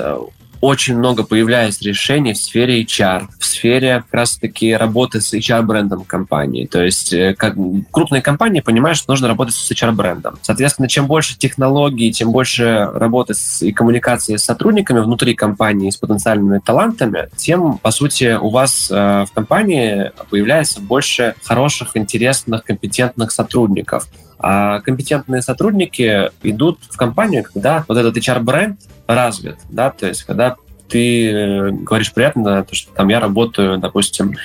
очень 0.66 0.98
много 0.98 1.24
появляется 1.24 1.84
решений 1.84 2.34
в 2.34 2.38
сфере 2.38 2.84
HR, 2.84 3.28
в 3.40 3.46
сфере 3.46 4.04
как 4.06 4.14
раз-таки 4.14 4.74
работы 4.74 5.22
с 5.22 5.34
HR-брендом 5.34 6.04
компании. 6.06 6.66
То 6.66 6.84
есть 6.84 7.14
э, 7.14 7.36
как, 7.36 7.56
крупные 7.92 8.24
компании 8.24 8.62
понимают, 8.62 8.98
что 8.98 9.12
нужно 9.12 9.28
работать 9.28 9.54
с 9.54 9.72
HR-брендом. 9.72 10.40
Соответственно, 10.42 10.88
чем 10.88 11.06
больше 11.06 11.38
технологий, 11.38 12.12
чем 12.12 12.32
больше 12.32 12.90
работы 12.94 13.36
с, 13.36 13.62
и 13.62 13.72
коммуникации 13.72 14.38
с 14.38 14.44
сотрудниками 14.44 15.00
внутри 15.00 15.36
компании, 15.36 15.92
с 15.92 15.98
потенциальными 15.98 16.60
талантами, 16.60 17.30
тем, 17.36 17.78
по 17.78 17.92
сути, 17.92 18.36
у 18.36 18.50
вас 18.50 18.90
э, 18.90 19.26
в 19.30 19.32
компании 19.34 20.12
появляется 20.32 20.82
больше 20.82 21.36
хороших, 21.44 21.96
интересных, 21.96 22.64
компетентных 22.64 23.32
сотрудников. 23.32 24.08
А 24.40 24.82
компетентные 24.82 25.42
сотрудники 25.42 26.30
идут 26.44 26.80
в 26.90 26.98
компанию, 26.98 27.44
когда 27.44 27.86
вот 27.88 27.98
этот 27.98 28.18
HR-бренд 28.18 28.80
развит, 29.08 29.58
да, 29.70 29.92
то 29.92 30.08
есть 30.08 30.24
когда 30.24 30.56
ты 30.88 31.32
э, 31.32 31.72
говоришь 31.72 32.14
приятно, 32.14 32.64
то, 32.64 32.76
что 32.76 32.92
там 32.94 33.08
я 33.10 33.20
работаю, 33.20 33.78
допустим, 33.78 34.36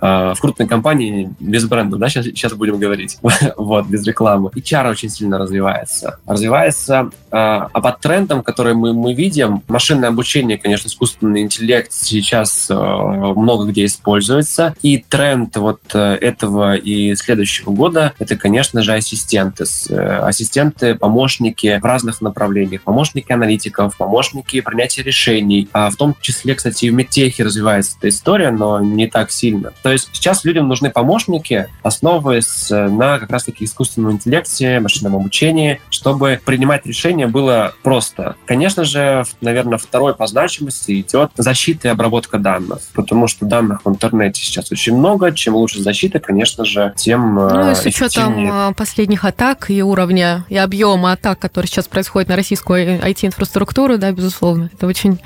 э, 0.00 0.34
в 0.34 0.36
крупной 0.40 0.68
компании 0.68 1.30
без 1.40 1.66
бренда, 1.66 1.96
да, 1.96 2.08
сейчас, 2.08 2.26
сейчас 2.26 2.52
будем 2.54 2.78
говорить, 2.78 3.18
вот, 3.56 3.86
без 3.86 4.06
рекламы. 4.06 4.50
HR 4.50 4.90
очень 4.90 5.08
сильно 5.08 5.38
развивается. 5.38 6.18
Развивается, 6.26 7.10
э, 7.30 7.32
а 7.32 7.80
под 7.80 8.00
трендом, 8.00 8.42
который 8.42 8.74
мы, 8.74 8.92
мы 8.92 9.14
видим, 9.14 9.62
машинное 9.68 10.08
обучение, 10.10 10.58
конечно, 10.58 10.88
искусственный 10.88 11.42
интеллект 11.42 11.92
сейчас 11.92 12.68
много 12.70 13.66
где 13.66 13.84
используется, 13.84 14.74
и 14.82 14.98
тренд 14.98 15.56
вот 15.56 15.80
этого 15.94 16.76
и 16.76 17.14
следующего 17.16 17.70
года, 17.70 18.12
это, 18.18 18.36
конечно 18.36 18.82
же, 18.82 18.92
ассистенты. 18.92 19.64
Ассистенты, 19.90 20.94
помощники 20.94 21.78
в 21.80 21.84
разных 21.84 22.20
направлениях, 22.20 22.82
помощники 22.82 23.32
аналитиков, 23.32 23.96
помощники 23.96 24.60
принятия 24.60 25.02
решений, 25.02 25.68
а 25.72 25.87
в 25.90 25.96
том 25.96 26.16
числе, 26.20 26.54
кстати, 26.54 26.86
и 26.86 26.90
в 26.90 26.94
медтехе 26.94 27.44
развивается 27.44 27.96
эта 27.98 28.08
история, 28.08 28.50
но 28.50 28.80
не 28.80 29.06
так 29.06 29.30
сильно. 29.30 29.72
То 29.82 29.92
есть 29.92 30.10
сейчас 30.12 30.44
людям 30.44 30.68
нужны 30.68 30.90
помощники, 30.90 31.68
основываясь 31.82 32.70
на 32.70 33.18
как 33.18 33.30
раз-таки 33.30 33.64
искусственном 33.64 34.12
интеллекте, 34.12 34.80
машинном 34.80 35.16
обучении, 35.16 35.80
чтобы 35.90 36.40
принимать 36.44 36.86
решения 36.86 37.26
было 37.26 37.74
просто. 37.82 38.36
Конечно 38.46 38.84
же, 38.84 39.24
наверное, 39.40 39.78
второй 39.78 40.14
по 40.14 40.26
значимости 40.26 41.00
идет 41.00 41.30
защита 41.36 41.88
и 41.88 41.90
обработка 41.90 42.38
данных, 42.38 42.80
потому 42.94 43.26
что 43.26 43.46
данных 43.46 43.84
в 43.84 43.88
интернете 43.88 44.42
сейчас 44.42 44.70
очень 44.72 44.96
много. 44.96 45.32
Чем 45.32 45.56
лучше 45.56 45.80
защита, 45.82 46.18
конечно 46.18 46.64
же, 46.64 46.92
тем 46.96 47.38
э, 47.38 47.52
Ну 47.52 47.70
и 47.70 47.74
с 47.74 47.84
учетом 47.84 48.70
э, 48.70 48.74
последних 48.74 49.24
атак 49.24 49.70
и 49.70 49.82
уровня, 49.82 50.44
и 50.48 50.56
объема 50.56 51.12
атак, 51.12 51.38
которые 51.38 51.68
сейчас 51.68 51.86
происходят 51.86 52.28
на 52.28 52.36
российскую 52.36 53.00
IT-инфраструктуру, 53.00 53.98
да, 53.98 54.12
безусловно, 54.12 54.70
это 54.72 54.86
очень 54.86 55.18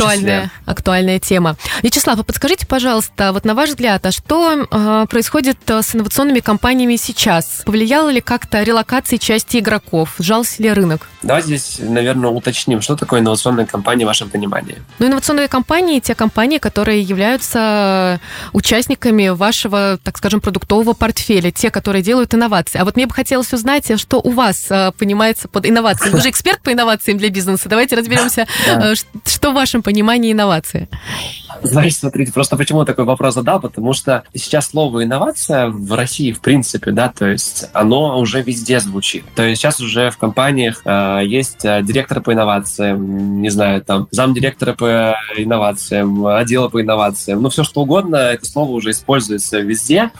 актуальная, 0.00 0.50
актуальная 0.66 1.18
тема. 1.18 1.56
Вячеслав, 1.82 2.18
а 2.18 2.22
подскажите, 2.22 2.66
пожалуйста, 2.66 3.32
вот 3.32 3.44
на 3.44 3.54
ваш 3.54 3.70
взгляд, 3.70 4.04
а 4.06 4.10
что 4.10 4.66
э, 4.70 5.06
происходит 5.08 5.58
э, 5.68 5.82
с 5.82 5.94
инновационными 5.94 6.40
компаниями 6.40 6.96
сейчас? 6.96 7.62
Повлияла 7.64 8.10
ли 8.10 8.20
как-то 8.20 8.62
релокация 8.62 9.18
части 9.18 9.58
игроков? 9.58 10.14
Сжался 10.18 10.62
ли 10.62 10.72
рынок? 10.72 11.06
Давайте 11.22 11.48
здесь, 11.48 11.76
наверное, 11.80 12.30
уточним, 12.30 12.80
что 12.80 12.96
такое 12.96 13.20
инновационная 13.20 13.66
компания 13.66 14.04
в 14.04 14.08
вашем 14.08 14.30
понимании. 14.30 14.78
Ну, 14.98 15.06
инновационные 15.06 15.48
компании– 15.48 16.00
те 16.00 16.14
компании, 16.14 16.58
которые 16.58 17.02
являются 17.02 18.20
участниками 18.52 19.28
вашего, 19.28 19.98
так 20.02 20.16
скажем, 20.18 20.40
продуктового 20.40 20.94
портфеля, 20.94 21.50
те, 21.50 21.70
которые 21.70 22.02
делают 22.02 22.34
инновации. 22.34 22.78
А 22.78 22.84
вот 22.84 22.96
мне 22.96 23.06
бы 23.06 23.14
хотелось 23.14 23.52
узнать, 23.52 24.00
что 24.00 24.20
у 24.20 24.30
вас 24.30 24.66
э, 24.70 24.92
понимается 24.98 25.48
под 25.48 25.66
инновацией. 25.66 26.12
Вы 26.12 26.20
же 26.20 26.30
эксперт 26.30 26.62
по 26.62 26.72
инновациям 26.72 27.18
для 27.18 27.28
бизнеса. 27.28 27.68
Давайте 27.68 27.96
разберемся, 27.96 28.46
что 29.26 29.50
в 29.50 29.54
вашем 29.54 29.82
понимании 29.82 29.89
инновации? 30.32 30.88
Знаете, 31.62 31.96
смотрите, 31.96 32.32
просто 32.32 32.56
почему 32.56 32.84
такой 32.84 33.04
вопрос 33.04 33.34
задал, 33.34 33.60
потому 33.60 33.92
что 33.92 34.24
сейчас 34.34 34.68
слово 34.70 35.04
инновация 35.04 35.68
в 35.68 35.92
России, 35.94 36.32
в 36.32 36.40
принципе, 36.40 36.90
да, 36.90 37.12
то 37.16 37.26
есть 37.26 37.66
оно 37.72 38.18
уже 38.18 38.42
везде 38.42 38.80
звучит. 38.80 39.24
То 39.34 39.42
есть 39.42 39.60
сейчас 39.60 39.80
уже 39.80 40.10
в 40.10 40.16
компаниях 40.16 40.80
э, 40.84 41.20
есть 41.24 41.64
э, 41.64 41.82
директор 41.82 42.20
по 42.22 42.32
инновациям, 42.32 43.42
не 43.42 43.50
знаю, 43.50 43.82
там, 43.82 44.08
замдиректора 44.10 44.72
по 44.72 45.16
инновациям, 45.36 46.26
отдела 46.26 46.68
по 46.68 46.80
инновациям, 46.80 47.42
ну, 47.42 47.50
все 47.50 47.62
что 47.62 47.82
угодно, 47.82 48.16
это 48.16 48.46
слово 48.46 48.70
уже 48.70 48.90
используется 48.90 49.60
везде, 49.60 50.10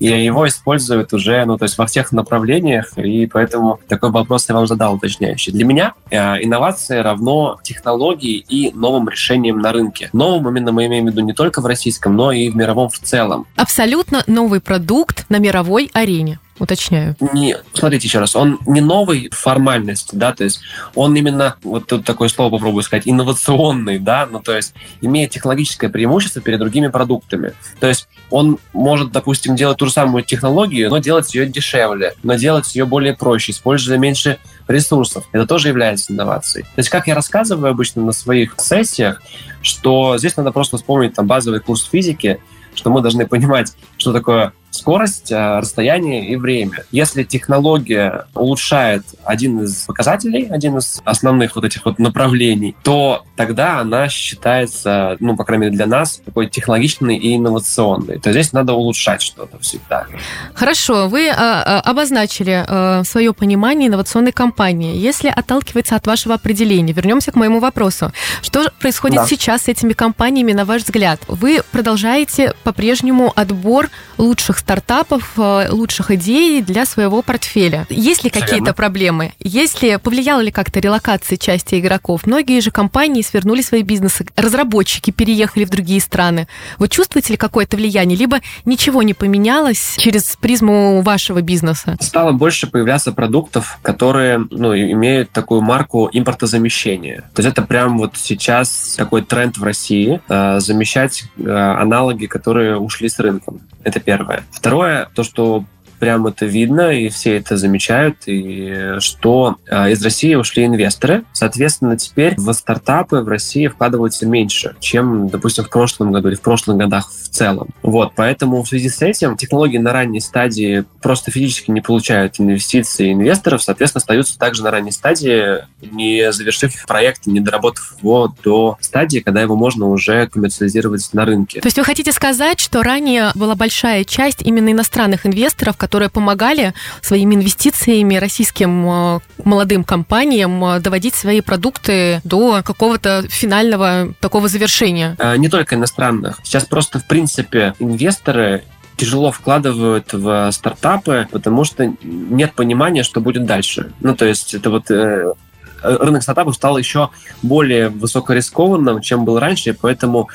и 0.00 0.06
его 0.06 0.46
используют 0.46 1.12
уже, 1.12 1.44
ну, 1.44 1.58
то 1.58 1.64
есть 1.64 1.78
во 1.78 1.86
всех 1.86 2.12
направлениях, 2.12 2.96
и 2.96 3.26
поэтому 3.26 3.78
такой 3.88 4.10
вопрос 4.10 4.48
я 4.48 4.54
вам 4.54 4.66
задал 4.66 4.94
уточняющий. 4.94 5.52
Для 5.52 5.64
меня 5.64 5.94
э, 6.10 6.42
инновация 6.42 7.02
равно 7.02 7.60
технологии 7.62 8.44
и 8.48 8.72
новым 8.74 9.08
решениям 9.08 9.60
на 9.60 9.72
рынке. 9.72 10.10
Новым 10.12 10.48
именно 10.48 10.72
мы 10.72 10.87
имеем 10.88 11.06
в 11.06 11.08
виду 11.10 11.20
не 11.20 11.32
только 11.32 11.60
в 11.60 11.66
российском, 11.66 12.16
но 12.16 12.32
и 12.32 12.50
в 12.50 12.56
мировом 12.56 12.88
в 12.88 12.98
целом. 12.98 13.46
Абсолютно 13.56 14.24
новый 14.26 14.60
продукт 14.60 15.24
на 15.28 15.38
мировой 15.38 15.90
арене 15.94 16.38
уточняю. 16.58 17.16
Не, 17.32 17.56
смотрите 17.72 18.06
еще 18.06 18.18
раз, 18.18 18.36
он 18.36 18.58
не 18.66 18.80
новый 18.80 19.28
в 19.30 19.36
формальности, 19.36 20.14
да, 20.14 20.32
то 20.32 20.44
есть 20.44 20.60
он 20.94 21.14
именно, 21.16 21.56
вот 21.62 21.86
тут 21.86 22.04
такое 22.04 22.28
слово 22.28 22.50
попробую 22.50 22.82
сказать, 22.82 23.04
инновационный, 23.06 23.98
да, 23.98 24.28
ну 24.30 24.40
то 24.40 24.54
есть 24.54 24.74
имеет 25.00 25.30
технологическое 25.30 25.90
преимущество 25.90 26.42
перед 26.42 26.58
другими 26.58 26.88
продуктами. 26.88 27.52
То 27.80 27.86
есть 27.86 28.08
он 28.30 28.58
может, 28.72 29.12
допустим, 29.12 29.56
делать 29.56 29.78
ту 29.78 29.86
же 29.86 29.92
самую 29.92 30.22
технологию, 30.24 30.90
но 30.90 30.98
делать 30.98 31.34
ее 31.34 31.46
дешевле, 31.46 32.14
но 32.22 32.34
делать 32.34 32.74
ее 32.74 32.84
более 32.84 33.14
проще, 33.14 33.52
используя 33.52 33.98
меньше 33.98 34.38
ресурсов. 34.66 35.24
Это 35.32 35.46
тоже 35.46 35.68
является 35.68 36.12
инновацией. 36.12 36.64
То 36.64 36.78
есть, 36.78 36.90
как 36.90 37.06
я 37.06 37.14
рассказываю 37.14 37.70
обычно 37.70 38.02
на 38.02 38.12
своих 38.12 38.54
сессиях, 38.58 39.22
что 39.62 40.18
здесь 40.18 40.36
надо 40.36 40.52
просто 40.52 40.76
вспомнить 40.76 41.14
там 41.14 41.26
базовый 41.26 41.60
курс 41.60 41.88
физики, 41.90 42.40
что 42.74 42.90
мы 42.90 43.00
должны 43.00 43.26
понимать, 43.26 43.72
что 43.96 44.12
такое 44.12 44.52
скорость, 44.78 45.30
э, 45.30 45.58
расстояние 45.58 46.28
и 46.28 46.36
время. 46.36 46.84
Если 46.90 47.22
технология 47.22 48.26
улучшает 48.34 49.04
один 49.24 49.60
из 49.60 49.84
показателей, 49.84 50.48
один 50.50 50.78
из 50.78 51.00
основных 51.04 51.56
вот 51.56 51.64
этих 51.64 51.84
вот 51.84 51.98
направлений, 51.98 52.74
то 52.82 53.24
тогда 53.36 53.80
она 53.80 54.08
считается, 54.08 55.16
ну, 55.20 55.36
по 55.36 55.44
крайней 55.44 55.66
мере, 55.66 55.76
для 55.76 55.86
нас 55.86 56.20
такой 56.24 56.48
технологичной 56.48 57.16
и 57.16 57.36
инновационной. 57.36 58.18
То 58.18 58.30
есть 58.30 58.48
здесь 58.48 58.52
надо 58.52 58.72
улучшать 58.72 59.22
что-то 59.22 59.58
всегда. 59.58 60.06
Хорошо, 60.54 61.08
вы 61.08 61.28
а, 61.28 61.80
обозначили 61.80 62.64
а, 62.66 63.02
свое 63.04 63.32
понимание 63.32 63.88
инновационной 63.88 64.32
компании. 64.32 64.96
Если 64.96 65.28
отталкиваться 65.28 65.96
от 65.96 66.06
вашего 66.06 66.34
определения, 66.34 66.92
вернемся 66.92 67.32
к 67.32 67.36
моему 67.36 67.60
вопросу. 67.60 68.12
Что 68.42 68.70
происходит 68.80 69.16
да. 69.16 69.26
сейчас 69.26 69.62
с 69.62 69.68
этими 69.68 69.92
компаниями, 69.92 70.52
на 70.52 70.64
ваш 70.64 70.82
взгляд? 70.82 71.20
Вы 71.28 71.62
продолжаете 71.72 72.54
по-прежнему 72.64 73.32
отбор 73.34 73.90
лучших 74.16 74.62
стартапов, 74.68 75.32
э, 75.38 75.68
лучших 75.70 76.10
идей 76.10 76.60
для 76.60 76.84
своего 76.84 77.22
портфеля. 77.22 77.86
Есть 77.88 78.22
ли 78.22 78.28
какие-то 78.28 78.74
проблемы? 78.74 79.32
Есть 79.40 79.82
ли, 79.82 79.96
повлияла 79.96 80.42
ли 80.42 80.50
как-то 80.50 80.78
релокация 80.78 81.38
части 81.38 81.80
игроков? 81.80 82.26
Многие 82.26 82.60
же 82.60 82.70
компании 82.70 83.22
свернули 83.22 83.62
свои 83.62 83.82
бизнесы, 83.82 84.26
разработчики 84.36 85.10
переехали 85.10 85.64
в 85.64 85.70
другие 85.70 86.02
страны. 86.02 86.48
Вы 86.76 86.88
чувствуете 86.88 87.32
ли 87.32 87.38
какое-то 87.38 87.78
влияние? 87.78 88.18
Либо 88.18 88.40
ничего 88.66 89.02
не 89.02 89.14
поменялось 89.14 89.94
через 89.96 90.36
призму 90.36 91.00
вашего 91.00 91.40
бизнеса? 91.40 91.96
Стало 92.00 92.32
больше 92.32 92.66
появляться 92.66 93.12
продуктов, 93.12 93.78
которые 93.80 94.46
ну, 94.50 94.76
имеют 94.76 95.30
такую 95.30 95.62
марку 95.62 96.10
импортозамещения. 96.12 97.22
То 97.32 97.40
есть 97.40 97.50
это 97.50 97.62
прям 97.62 97.96
вот 97.96 98.16
сейчас 98.16 98.96
такой 98.98 99.22
тренд 99.22 99.56
в 99.56 99.64
России 99.64 100.20
э, 100.28 100.60
замещать 100.60 101.24
э, 101.38 101.48
аналоги, 101.50 102.26
которые 102.26 102.76
ушли 102.76 103.08
с 103.08 103.18
рынком. 103.18 103.62
Это 103.88 104.00
первое. 104.00 104.42
Второе, 104.50 105.08
то, 105.14 105.24
что 105.24 105.64
прям 105.98 106.26
это 106.26 106.46
видно, 106.46 106.90
и 106.90 107.08
все 107.08 107.36
это 107.36 107.56
замечают, 107.56 108.16
и 108.26 108.94
что 109.00 109.56
э, 109.66 109.92
из 109.92 110.02
России 110.02 110.34
ушли 110.34 110.64
инвесторы. 110.64 111.24
Соответственно, 111.32 111.96
теперь 111.96 112.34
в 112.36 112.52
стартапы 112.52 113.20
в 113.20 113.28
России 113.28 113.66
вкладываются 113.68 114.26
меньше, 114.26 114.76
чем, 114.80 115.28
допустим, 115.28 115.64
в 115.64 115.70
прошлом 115.70 116.12
году 116.12 116.28
или 116.28 116.36
в 116.36 116.40
прошлых 116.40 116.76
годах 116.76 117.10
в 117.10 117.28
целом. 117.28 117.68
Вот, 117.82 118.12
поэтому 118.14 118.62
в 118.62 118.68
связи 118.68 118.88
с 118.88 119.02
этим 119.02 119.36
технологии 119.36 119.78
на 119.78 119.92
ранней 119.92 120.20
стадии 120.20 120.84
просто 121.02 121.30
физически 121.30 121.70
не 121.70 121.80
получают 121.80 122.38
инвестиции 122.38 123.12
инвесторов, 123.12 123.62
соответственно, 123.62 124.00
остаются 124.00 124.38
также 124.38 124.62
на 124.62 124.70
ранней 124.70 124.92
стадии, 124.92 125.58
не 125.80 126.32
завершив 126.32 126.74
проект, 126.86 127.26
не 127.26 127.40
доработав 127.40 127.94
его 128.00 128.34
до 128.42 128.78
стадии, 128.80 129.20
когда 129.20 129.42
его 129.42 129.56
можно 129.56 129.88
уже 129.88 130.26
коммерциализировать 130.28 131.08
на 131.12 131.24
рынке. 131.24 131.60
То 131.60 131.66
есть 131.66 131.78
вы 131.78 131.84
хотите 131.84 132.12
сказать, 132.12 132.60
что 132.60 132.82
ранее 132.82 133.30
была 133.34 133.54
большая 133.54 134.04
часть 134.04 134.42
именно 134.42 134.72
иностранных 134.72 135.26
инвесторов, 135.26 135.76
которые 135.88 136.10
помогали 136.10 136.74
своими 137.00 137.34
инвестициями 137.34 138.16
российским 138.16 139.16
э, 139.16 139.20
молодым 139.42 139.84
компаниям 139.84 140.62
э, 140.62 140.80
доводить 140.80 141.14
свои 141.14 141.40
продукты 141.40 142.20
до 142.24 142.62
какого-то 142.62 143.24
финального 143.30 144.12
такого 144.20 144.48
завершения? 144.48 145.16
Э, 145.18 145.38
не 145.38 145.48
только 145.48 145.76
иностранных. 145.76 146.40
Сейчас 146.44 146.66
просто, 146.66 146.98
в 146.98 147.06
принципе, 147.06 147.72
инвесторы 147.78 148.64
тяжело 148.98 149.32
вкладывают 149.32 150.12
в 150.12 150.50
стартапы, 150.52 151.26
потому 151.30 151.64
что 151.64 151.90
нет 152.02 152.52
понимания, 152.52 153.02
что 153.02 153.22
будет 153.22 153.46
дальше. 153.46 153.90
Ну, 154.00 154.14
то 154.14 154.26
есть 154.26 154.52
это 154.52 154.68
вот 154.68 154.90
рынок 154.90 156.22
стартапов 156.22 156.54
стал 156.54 156.76
еще 156.76 157.08
более 157.40 157.88
высокорискованным, 157.88 159.00
чем 159.00 159.24
был 159.24 159.38
раньше, 159.38 159.72
поэтому 159.72 160.28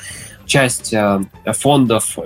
часть 0.46 0.94
фондов 1.44 2.18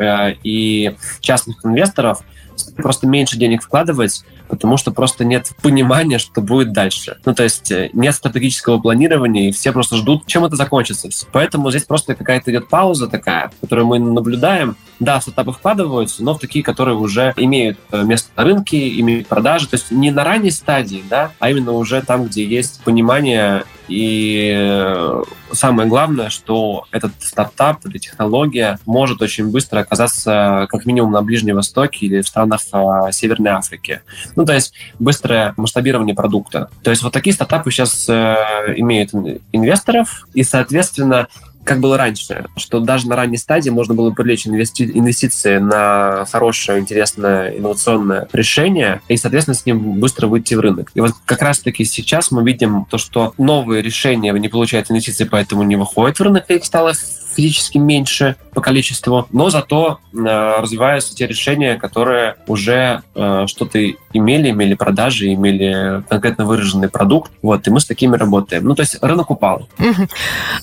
и 0.45 0.97
частных 1.21 1.57
инвесторов– 1.67 2.23
просто 2.77 3.07
меньше 3.07 3.37
денег 3.37 3.63
вкладывать, 3.63 4.25
потому 4.49 4.77
что 4.77 4.91
просто 4.91 5.25
нет 5.25 5.51
понимания, 5.63 6.19
что 6.19 6.41
будет 6.41 6.73
дальше. 6.73 7.19
Ну, 7.25 7.35
то 7.35 7.43
есть 7.43 7.71
э, 7.71 7.91
нет 7.93 8.15
стратегического 8.15 8.79
планирования, 8.79 9.49
и 9.49 9.53
все 9.53 9.73
просто 9.73 9.97
ждут, 9.97 10.27
чем 10.27 10.45
это 10.45 10.57
закончится. 10.57 11.09
Поэтому 11.33 11.71
здесь 11.71 11.85
просто 11.85 12.15
какая-то 12.15 12.51
идет 12.51 12.69
пауза 12.69 13.09
такая, 13.09 13.51
которую 13.61 13.87
мы 13.87 13.99
наблюдаем. 13.99 14.77
Да, 15.01 15.21
в 15.21 15.23
стартапы 15.23 15.53
вкладываются, 15.53 16.25
но 16.25 16.35
в 16.35 16.41
такие, 16.41 16.65
которые 16.65 16.97
уже 16.97 17.33
имеют 17.37 17.79
э, 17.93 18.03
место 18.03 18.31
на 18.37 18.45
рынке, 18.45 18.99
имеют 19.01 19.29
продажи. 19.29 19.69
То 19.69 19.77
есть 19.77 19.91
не 19.91 20.11
на 20.11 20.25
ранней 20.25 20.51
стадии, 20.51 21.05
да, 21.09 21.33
а 21.39 21.51
именно 21.51 21.73
уже 21.73 22.03
там, 22.03 22.25
где 22.25 22.45
есть 22.45 22.81
понимание 22.85 23.65
и 23.89 24.55
э, 24.57 25.23
самое 25.53 25.89
главное, 25.89 26.29
что 26.31 26.85
этот 26.91 27.13
стартап 27.21 27.85
или 27.87 27.99
технология 27.99 28.79
может 28.87 29.23
очень 29.23 29.51
быстро 29.51 29.81
оказаться 29.81 30.67
как 30.69 30.87
минимум 30.87 31.13
на 31.13 31.23
Ближнем 31.23 31.57
Востоке 31.57 32.07
или 32.07 32.21
в 32.21 32.29
странах 32.29 32.61
а, 32.73 33.11
Северной 33.13 33.53
Африки. 33.53 34.03
Ну, 34.37 34.45
то 34.45 34.53
есть 34.53 34.75
быстрое 34.99 35.55
масштабирование 35.57 36.15
продукта. 36.15 36.71
То 36.83 36.91
есть 36.91 37.03
вот 37.03 37.13
такие 37.13 37.35
стартапы 37.35 37.71
сейчас 37.71 38.09
э, 38.09 38.37
имеют 38.77 39.11
инвесторов, 39.53 40.27
и, 40.35 40.43
соответственно, 40.43 41.29
как 41.69 41.81
было 41.81 41.99
раньше, 41.99 42.47
что 42.57 42.81
даже 42.81 43.07
на 43.09 43.15
ранней 43.15 43.37
стадии 43.37 43.69
можно 43.69 43.93
было 43.93 44.11
привлечь 44.11 44.47
инвести- 44.47 44.91
инвестиции 44.91 45.59
на 45.59 46.25
хорошее, 46.25 46.81
интересное, 46.81 47.51
инновационное 47.59 48.27
решение 48.33 49.03
и, 49.09 49.19
соответственно, 49.19 49.55
с 49.55 49.67
ним 49.67 50.01
быстро 50.01 50.29
выйти 50.29 50.55
в 50.55 50.61
рынок. 50.61 50.91
И 50.95 51.01
вот 51.01 51.13
как 51.27 51.43
раз-таки 51.43 51.85
сейчас 51.85 52.31
мы 52.31 52.43
видим 52.43 52.87
то, 52.87 52.97
что 52.97 53.35
новые 53.37 53.83
решения 53.83 54.33
не 54.33 54.49
получают 54.49 54.91
инвестиции, 54.91 55.25
поэтому 55.25 55.63
не 55.63 55.77
выходят 55.77 56.19
в 56.19 56.23
рынок, 56.23 56.47
их 56.49 56.65
стало 56.65 56.95
физически 57.39 57.79
меньше 57.79 58.35
по 58.53 58.61
количеству, 58.61 59.29
но 59.31 59.49
зато 59.49 60.01
э, 60.13 60.17
развиваются 60.61 61.15
те 61.15 61.25
решения, 61.29 61.77
которые 61.77 62.35
уже 62.49 63.03
э, 63.15 63.45
что-то 63.47 63.79
имели, 64.13 64.51
имели 64.51 64.75
продажи, 64.75 65.33
имели 65.33 66.03
конкретно 66.09 66.45
выраженный 66.45 66.89
продукт, 66.89 67.31
вот, 67.41 67.69
и 67.69 67.71
мы 67.71 67.79
с 67.79 67.85
такими 67.85 68.17
работаем. 68.17 68.65
Ну, 68.65 68.75
то 68.75 68.83
есть 68.83 68.99
рынок 69.01 69.31
упал. 69.31 69.69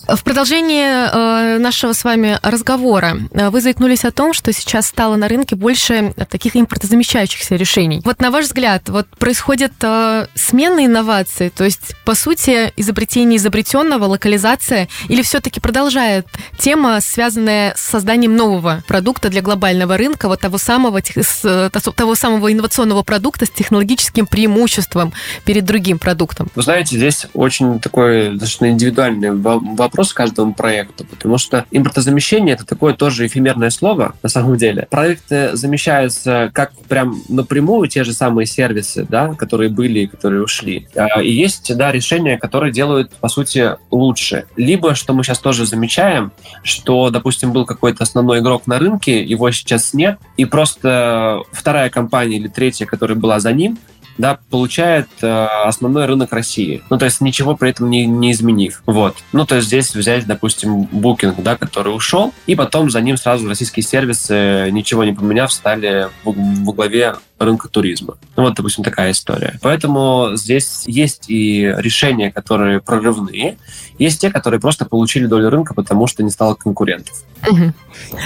В 0.10 0.22
продолжении 0.26 0.84
э, 0.86 1.60
нашего 1.60 1.94
с 1.94 2.04
вами 2.04 2.38
разговора 2.44 3.20
э, 3.32 3.50
вы 3.50 3.62
заикнулись 3.62 4.04
о 4.04 4.12
том, 4.12 4.34
что 4.34 4.52
сейчас 4.52 4.88
стало 4.88 5.16
на 5.16 5.30
рынке 5.30 5.56
больше 5.56 6.14
таких 6.30 6.58
импортозамещающихся 6.58 7.56
решений. 7.56 8.02
Вот 8.04 8.20
на 8.20 8.32
ваш 8.32 8.48
взгляд, 8.48 8.90
вот 8.90 9.08
происходит 9.18 9.72
э, 9.82 10.28
смена 10.36 10.86
инноваций, 10.86 11.52
то 11.52 11.64
есть, 11.64 11.96
по 12.04 12.16
сути, 12.16 12.74
изобретение 12.76 13.38
изобретенного, 13.38 14.04
локализация, 14.04 14.90
или 15.08 15.22
все-таки 15.22 15.62
продолжает 15.62 16.28
тема, 16.66 17.00
связанная 17.00 17.76
с 17.76 17.82
созданием 17.82 18.36
нового 18.36 18.82
продукта 18.88 19.30
для 19.30 19.44
глобального 19.44 19.98
рынка, 19.98 20.28
вот 20.28 20.40
того 20.40 20.58
самого, 20.58 21.00
того 21.00 22.16
самого 22.16 22.52
инновационного 22.52 23.04
продукта 23.04 23.46
с 23.46 23.52
технологическим 23.52 24.26
преимуществом 24.26 25.14
перед 25.46 25.64
другим 25.64 26.00
продуктом? 26.00 26.50
Вы 26.56 26.64
знаете, 26.64 26.96
здесь 26.98 27.28
очень 27.36 27.80
такой 27.80 28.32
достаточно 28.32 28.72
индивидуальный 28.72 29.30
вопрос 29.32 30.12
каждому 30.12 30.56
проекту, 30.56 31.06
потому 31.06 31.38
что 31.38 31.66
импортозамещение— 31.70 32.56
это 32.56 32.66
такое 32.66 32.96
тоже 32.96 33.28
эфемерное 33.28 33.70
слово 33.70 34.16
на 34.24 34.30
самом 34.30 34.58
деле. 34.58 34.88
Проекты 34.90 35.56
замещаются 35.56 36.50
как 36.52 36.74
прям 36.90 37.22
напрямую 37.30 37.88
те 37.90 38.04
же 38.04 38.12
самые 38.12 38.48
сервисы, 38.48 39.06
да, 39.08 39.36
которые 39.36 39.70
были 39.70 40.00
и 40.00 40.08
которые 40.08 40.42
ушли. 40.42 40.88
А, 40.96 41.22
и 41.22 41.32
есть, 41.32 41.78
да, 41.78 41.92
решения, 41.92 42.40
которые 42.40 42.74
делают, 42.74 43.12
по 43.12 43.28
сути, 43.28 43.76
лучше. 43.92 44.46
Либо, 44.56 44.96
что 44.96 45.14
мы 45.14 45.24
сейчас 45.24 45.38
тоже 45.38 45.68
замечаем, 45.68 46.32
что, 46.64 47.10
допустим, 47.10 47.52
был 47.52 47.66
какой-то 47.66 48.04
основной 48.04 48.40
игрок 48.40 48.68
на 48.68 48.80
рынке, 48.80 49.24
его 49.24 49.52
сейчас 49.52 49.94
нет, 49.94 50.20
и 50.38 50.46
просто 50.46 51.42
вторая 51.52 51.90
компания 51.90 52.38
или 52.38 52.48
третья, 52.48 52.86
которая 52.86 53.18
была 53.18 53.40
за 53.40 53.52
ним, 53.52 53.78
да, 54.18 54.40
получает 54.50 55.08
э, 55.22 55.46
основной 55.66 56.06
рынок 56.06 56.32
России. 56.34 56.84
Ну, 56.90 56.98
то 56.98 57.06
есть 57.06 57.22
ничего 57.22 57.56
при 57.56 57.72
этом 57.72 57.90
не, 57.90 58.06
не 58.06 58.32
изменив. 58.32 58.82
Вот. 58.86 59.18
Ну, 59.34 59.46
то 59.46 59.56
есть 59.56 59.68
здесь 59.68 59.94
взять, 59.94 60.26
допустим, 60.26 60.84
Booking, 60.84 61.42
да, 61.42 61.58
который 61.58 61.90
ушел, 61.90 62.34
и 62.48 62.56
потом 62.56 62.90
за 62.90 63.02
ним 63.02 63.18
сразу 63.18 63.48
российские 63.48 63.84
сервисы, 63.84 64.70
ничего 64.72 65.04
не 65.04 65.14
поменяв, 65.14 65.52
стали 65.52 66.10
в, 66.24 66.34
во 66.66 66.74
главе 66.74 67.16
рынка 67.40 67.68
туризма. 67.68 68.18
Ну, 68.38 68.44
вот, 68.44 68.56
допустим, 68.56 68.84
такая 68.84 69.12
история. 69.12 69.60
Поэтому 69.62 70.32
здесь 70.36 70.84
есть 70.86 71.30
и 71.30 71.74
решения, 71.78 72.32
которые 72.32 72.80
прорывные, 72.80 73.58
есть 74.00 74.22
те, 74.22 74.30
которые 74.30 74.60
просто 74.60 74.86
получили 74.86 75.26
долю 75.26 75.50
рынка, 75.50 75.74
потому 75.74 76.08
что 76.08 76.24
не 76.24 76.30
стало 76.30 76.56
конкурентов. 76.56 77.24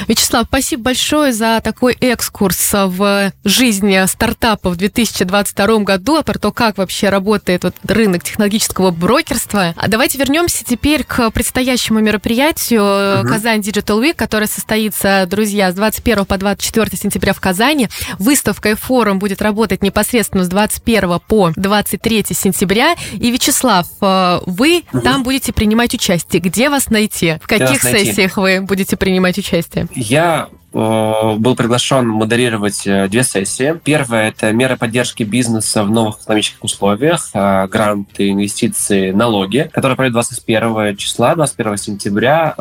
Вячеслав, 0.07 0.47
спасибо 0.47 0.83
большое 0.83 1.33
за 1.33 1.59
такой 1.63 1.93
экскурс 1.99 2.71
в 2.73 3.31
жизни 3.43 4.05
стартапа 4.07 4.69
в 4.69 4.77
2022 4.77 5.78
году, 5.83 6.21
про 6.23 6.37
то, 6.37 6.51
как 6.51 6.77
вообще 6.77 7.09
работает 7.09 7.63
вот 7.63 7.75
рынок 7.83 8.23
технологического 8.23 8.91
брокерства. 8.91 9.73
А 9.75 9.87
давайте 9.87 10.17
вернемся 10.17 10.63
теперь 10.65 11.03
к 11.03 11.31
предстоящему 11.31 11.99
мероприятию 11.99 13.21
угу. 13.21 13.27
Казань 13.27 13.61
Digital 13.61 14.01
Week, 14.01 14.13
которое 14.13 14.47
состоится, 14.47 15.25
друзья, 15.29 15.71
с 15.71 15.75
21 15.75 16.25
по 16.25 16.37
24 16.37 16.97
сентября 16.97 17.33
в 17.33 17.39
Казани. 17.39 17.89
Выставка 18.17 18.71
и 18.71 18.73
форум 18.75 19.19
будет 19.19 19.41
работать 19.41 19.83
непосредственно 19.83 20.43
с 20.43 20.49
21 20.49 21.19
по 21.27 21.51
23 21.55 22.25
сентября. 22.31 22.95
И, 23.13 23.31
Вячеслав, 23.31 23.87
э, 24.01 24.39
вы 24.45 24.83
угу. 24.91 25.01
там 25.01 25.23
будете 25.23 25.53
принимать 25.53 25.93
участие. 25.93 26.41
Где 26.41 26.69
вас 26.69 26.89
найти? 26.89 27.37
В 27.41 27.47
каких 27.47 27.81
сессиях 27.81 28.37
вы 28.37 28.61
будете 28.61 28.97
принимать 28.97 29.37
участие? 29.37 29.87
Я 29.95 30.49
был 30.71 31.55
приглашен 31.55 32.07
модерировать 32.07 32.83
две 32.83 33.23
сессии. 33.23 33.79
Первая– 33.83 34.29
это 34.29 34.51
меры 34.51 34.77
поддержки 34.77 35.23
бизнеса 35.23 35.83
в 35.83 35.91
новых 35.91 36.21
экономических 36.21 36.63
условиях, 36.63 37.29
гранты, 37.33 38.29
инвестиции, 38.29 39.11
налоги, 39.11 39.69
которая 39.73 39.95
пройдет 39.95 40.13
21 40.13 40.95
числа, 40.97 41.35
21 41.35 41.77
сентября 41.77 42.53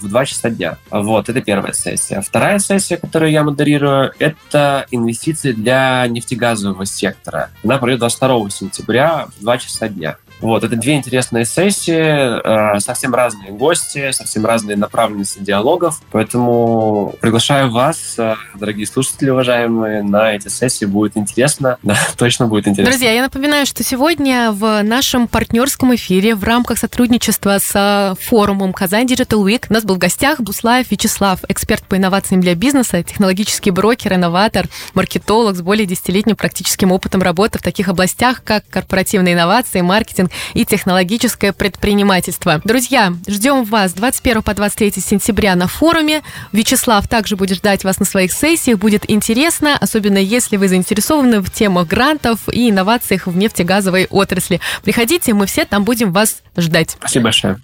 в 0.00 0.08
2 0.08 0.26
часа 0.26 0.50
дня. 0.50 0.78
Вот, 0.90 1.28
это 1.28 1.40
первая 1.42 1.72
сессия. 1.72 2.20
Вторая 2.20 2.58
сессия, 2.58 2.96
которую 2.96 3.30
я 3.30 3.42
модерирую, 3.44 4.12
это 4.18 4.86
инвестиции 4.90 5.52
для 5.52 6.06
нефтегазового 6.08 6.86
сектора. 6.86 7.50
Она 7.62 7.78
пройдет 7.78 8.00
22 8.00 8.50
сентября 8.50 9.26
в 9.38 9.42
2 9.42 9.58
часа 9.58 9.88
дня. 9.88 10.16
Вот, 10.40 10.64
это 10.64 10.76
две 10.76 10.96
интересные 10.96 11.44
сессии, 11.44 12.76
э, 12.76 12.80
совсем 12.80 13.14
разные 13.14 13.52
гости, 13.52 14.10
совсем 14.12 14.46
разные 14.46 14.76
направленности 14.76 15.38
диалогов, 15.40 16.00
поэтому 16.10 17.14
приглашаю 17.20 17.70
вас, 17.70 18.14
э, 18.18 18.36
дорогие 18.54 18.86
слушатели, 18.86 19.30
уважаемые, 19.30 20.02
на 20.02 20.32
эти 20.32 20.48
сессии, 20.48 20.86
будет 20.86 21.16
интересно, 21.16 21.78
да, 21.82 21.96
точно 22.16 22.46
будет 22.46 22.68
интересно. 22.68 22.90
Друзья, 22.90 23.12
я 23.12 23.22
напоминаю, 23.22 23.66
что 23.66 23.84
сегодня 23.84 24.50
в 24.52 24.82
нашем 24.82 25.28
партнерском 25.28 25.94
эфире 25.94 26.34
в 26.34 26.42
рамках 26.44 26.78
сотрудничества 26.78 27.58
с 27.58 27.72
э, 27.74 28.14
форумом 28.20 28.72
Казань 28.72 29.06
Digital 29.06 29.44
Week 29.44 29.66
у 29.68 29.72
нас 29.72 29.84
был 29.84 29.96
в 29.96 29.98
гостях 29.98 30.40
Буслаев 30.40 30.90
Вячеслав, 30.90 31.40
эксперт 31.48 31.84
по 31.84 31.96
инновациям 31.96 32.40
для 32.40 32.54
бизнеса, 32.54 33.02
технологический 33.02 33.70
брокер, 33.70 34.14
инноватор, 34.14 34.66
маркетолог 34.94 35.56
с 35.56 35.60
более 35.60 35.86
десятилетним 35.86 36.36
практическим 36.36 36.92
опытом 36.92 37.20
работы 37.22 37.58
в 37.58 37.62
таких 37.62 37.88
областях, 37.88 38.42
как 38.42 38.64
корпоративные 38.70 39.34
инновации, 39.34 39.82
маркетинг, 39.82 40.29
и 40.54 40.64
технологическое 40.64 41.52
предпринимательство. 41.52 42.60
Друзья, 42.64 43.12
ждем 43.26 43.64
вас 43.64 43.92
21 43.92 44.42
по 44.42 44.54
23 44.54 44.92
сентября 45.02 45.54
на 45.56 45.66
форуме. 45.66 46.22
Вячеслав 46.52 47.08
также 47.08 47.36
будет 47.36 47.58
ждать 47.58 47.84
вас 47.84 47.98
на 47.98 48.06
своих 48.06 48.32
сессиях. 48.32 48.78
Будет 48.78 49.08
интересно, 49.10 49.76
особенно 49.78 50.18
если 50.18 50.56
вы 50.56 50.68
заинтересованы 50.68 51.40
в 51.40 51.50
темах 51.50 51.86
грантов 51.86 52.48
и 52.52 52.70
инновациях 52.70 53.26
в 53.26 53.36
нефтегазовой 53.36 54.06
отрасли. 54.10 54.60
Приходите, 54.82 55.34
мы 55.34 55.46
все 55.46 55.64
там 55.64 55.84
будем 55.84 56.12
вас 56.12 56.42
ждать. 56.56 56.90
Спасибо 56.98 57.24
большое. 57.24 57.60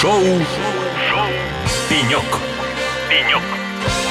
Шоу, 0.00 0.20
Шоу. 0.20 0.42
«Пенек». 1.88 2.24
«Пенек». 3.08 3.42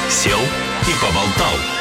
Сел 0.09 0.39
и 0.87 0.93
поболтал. 1.01 1.80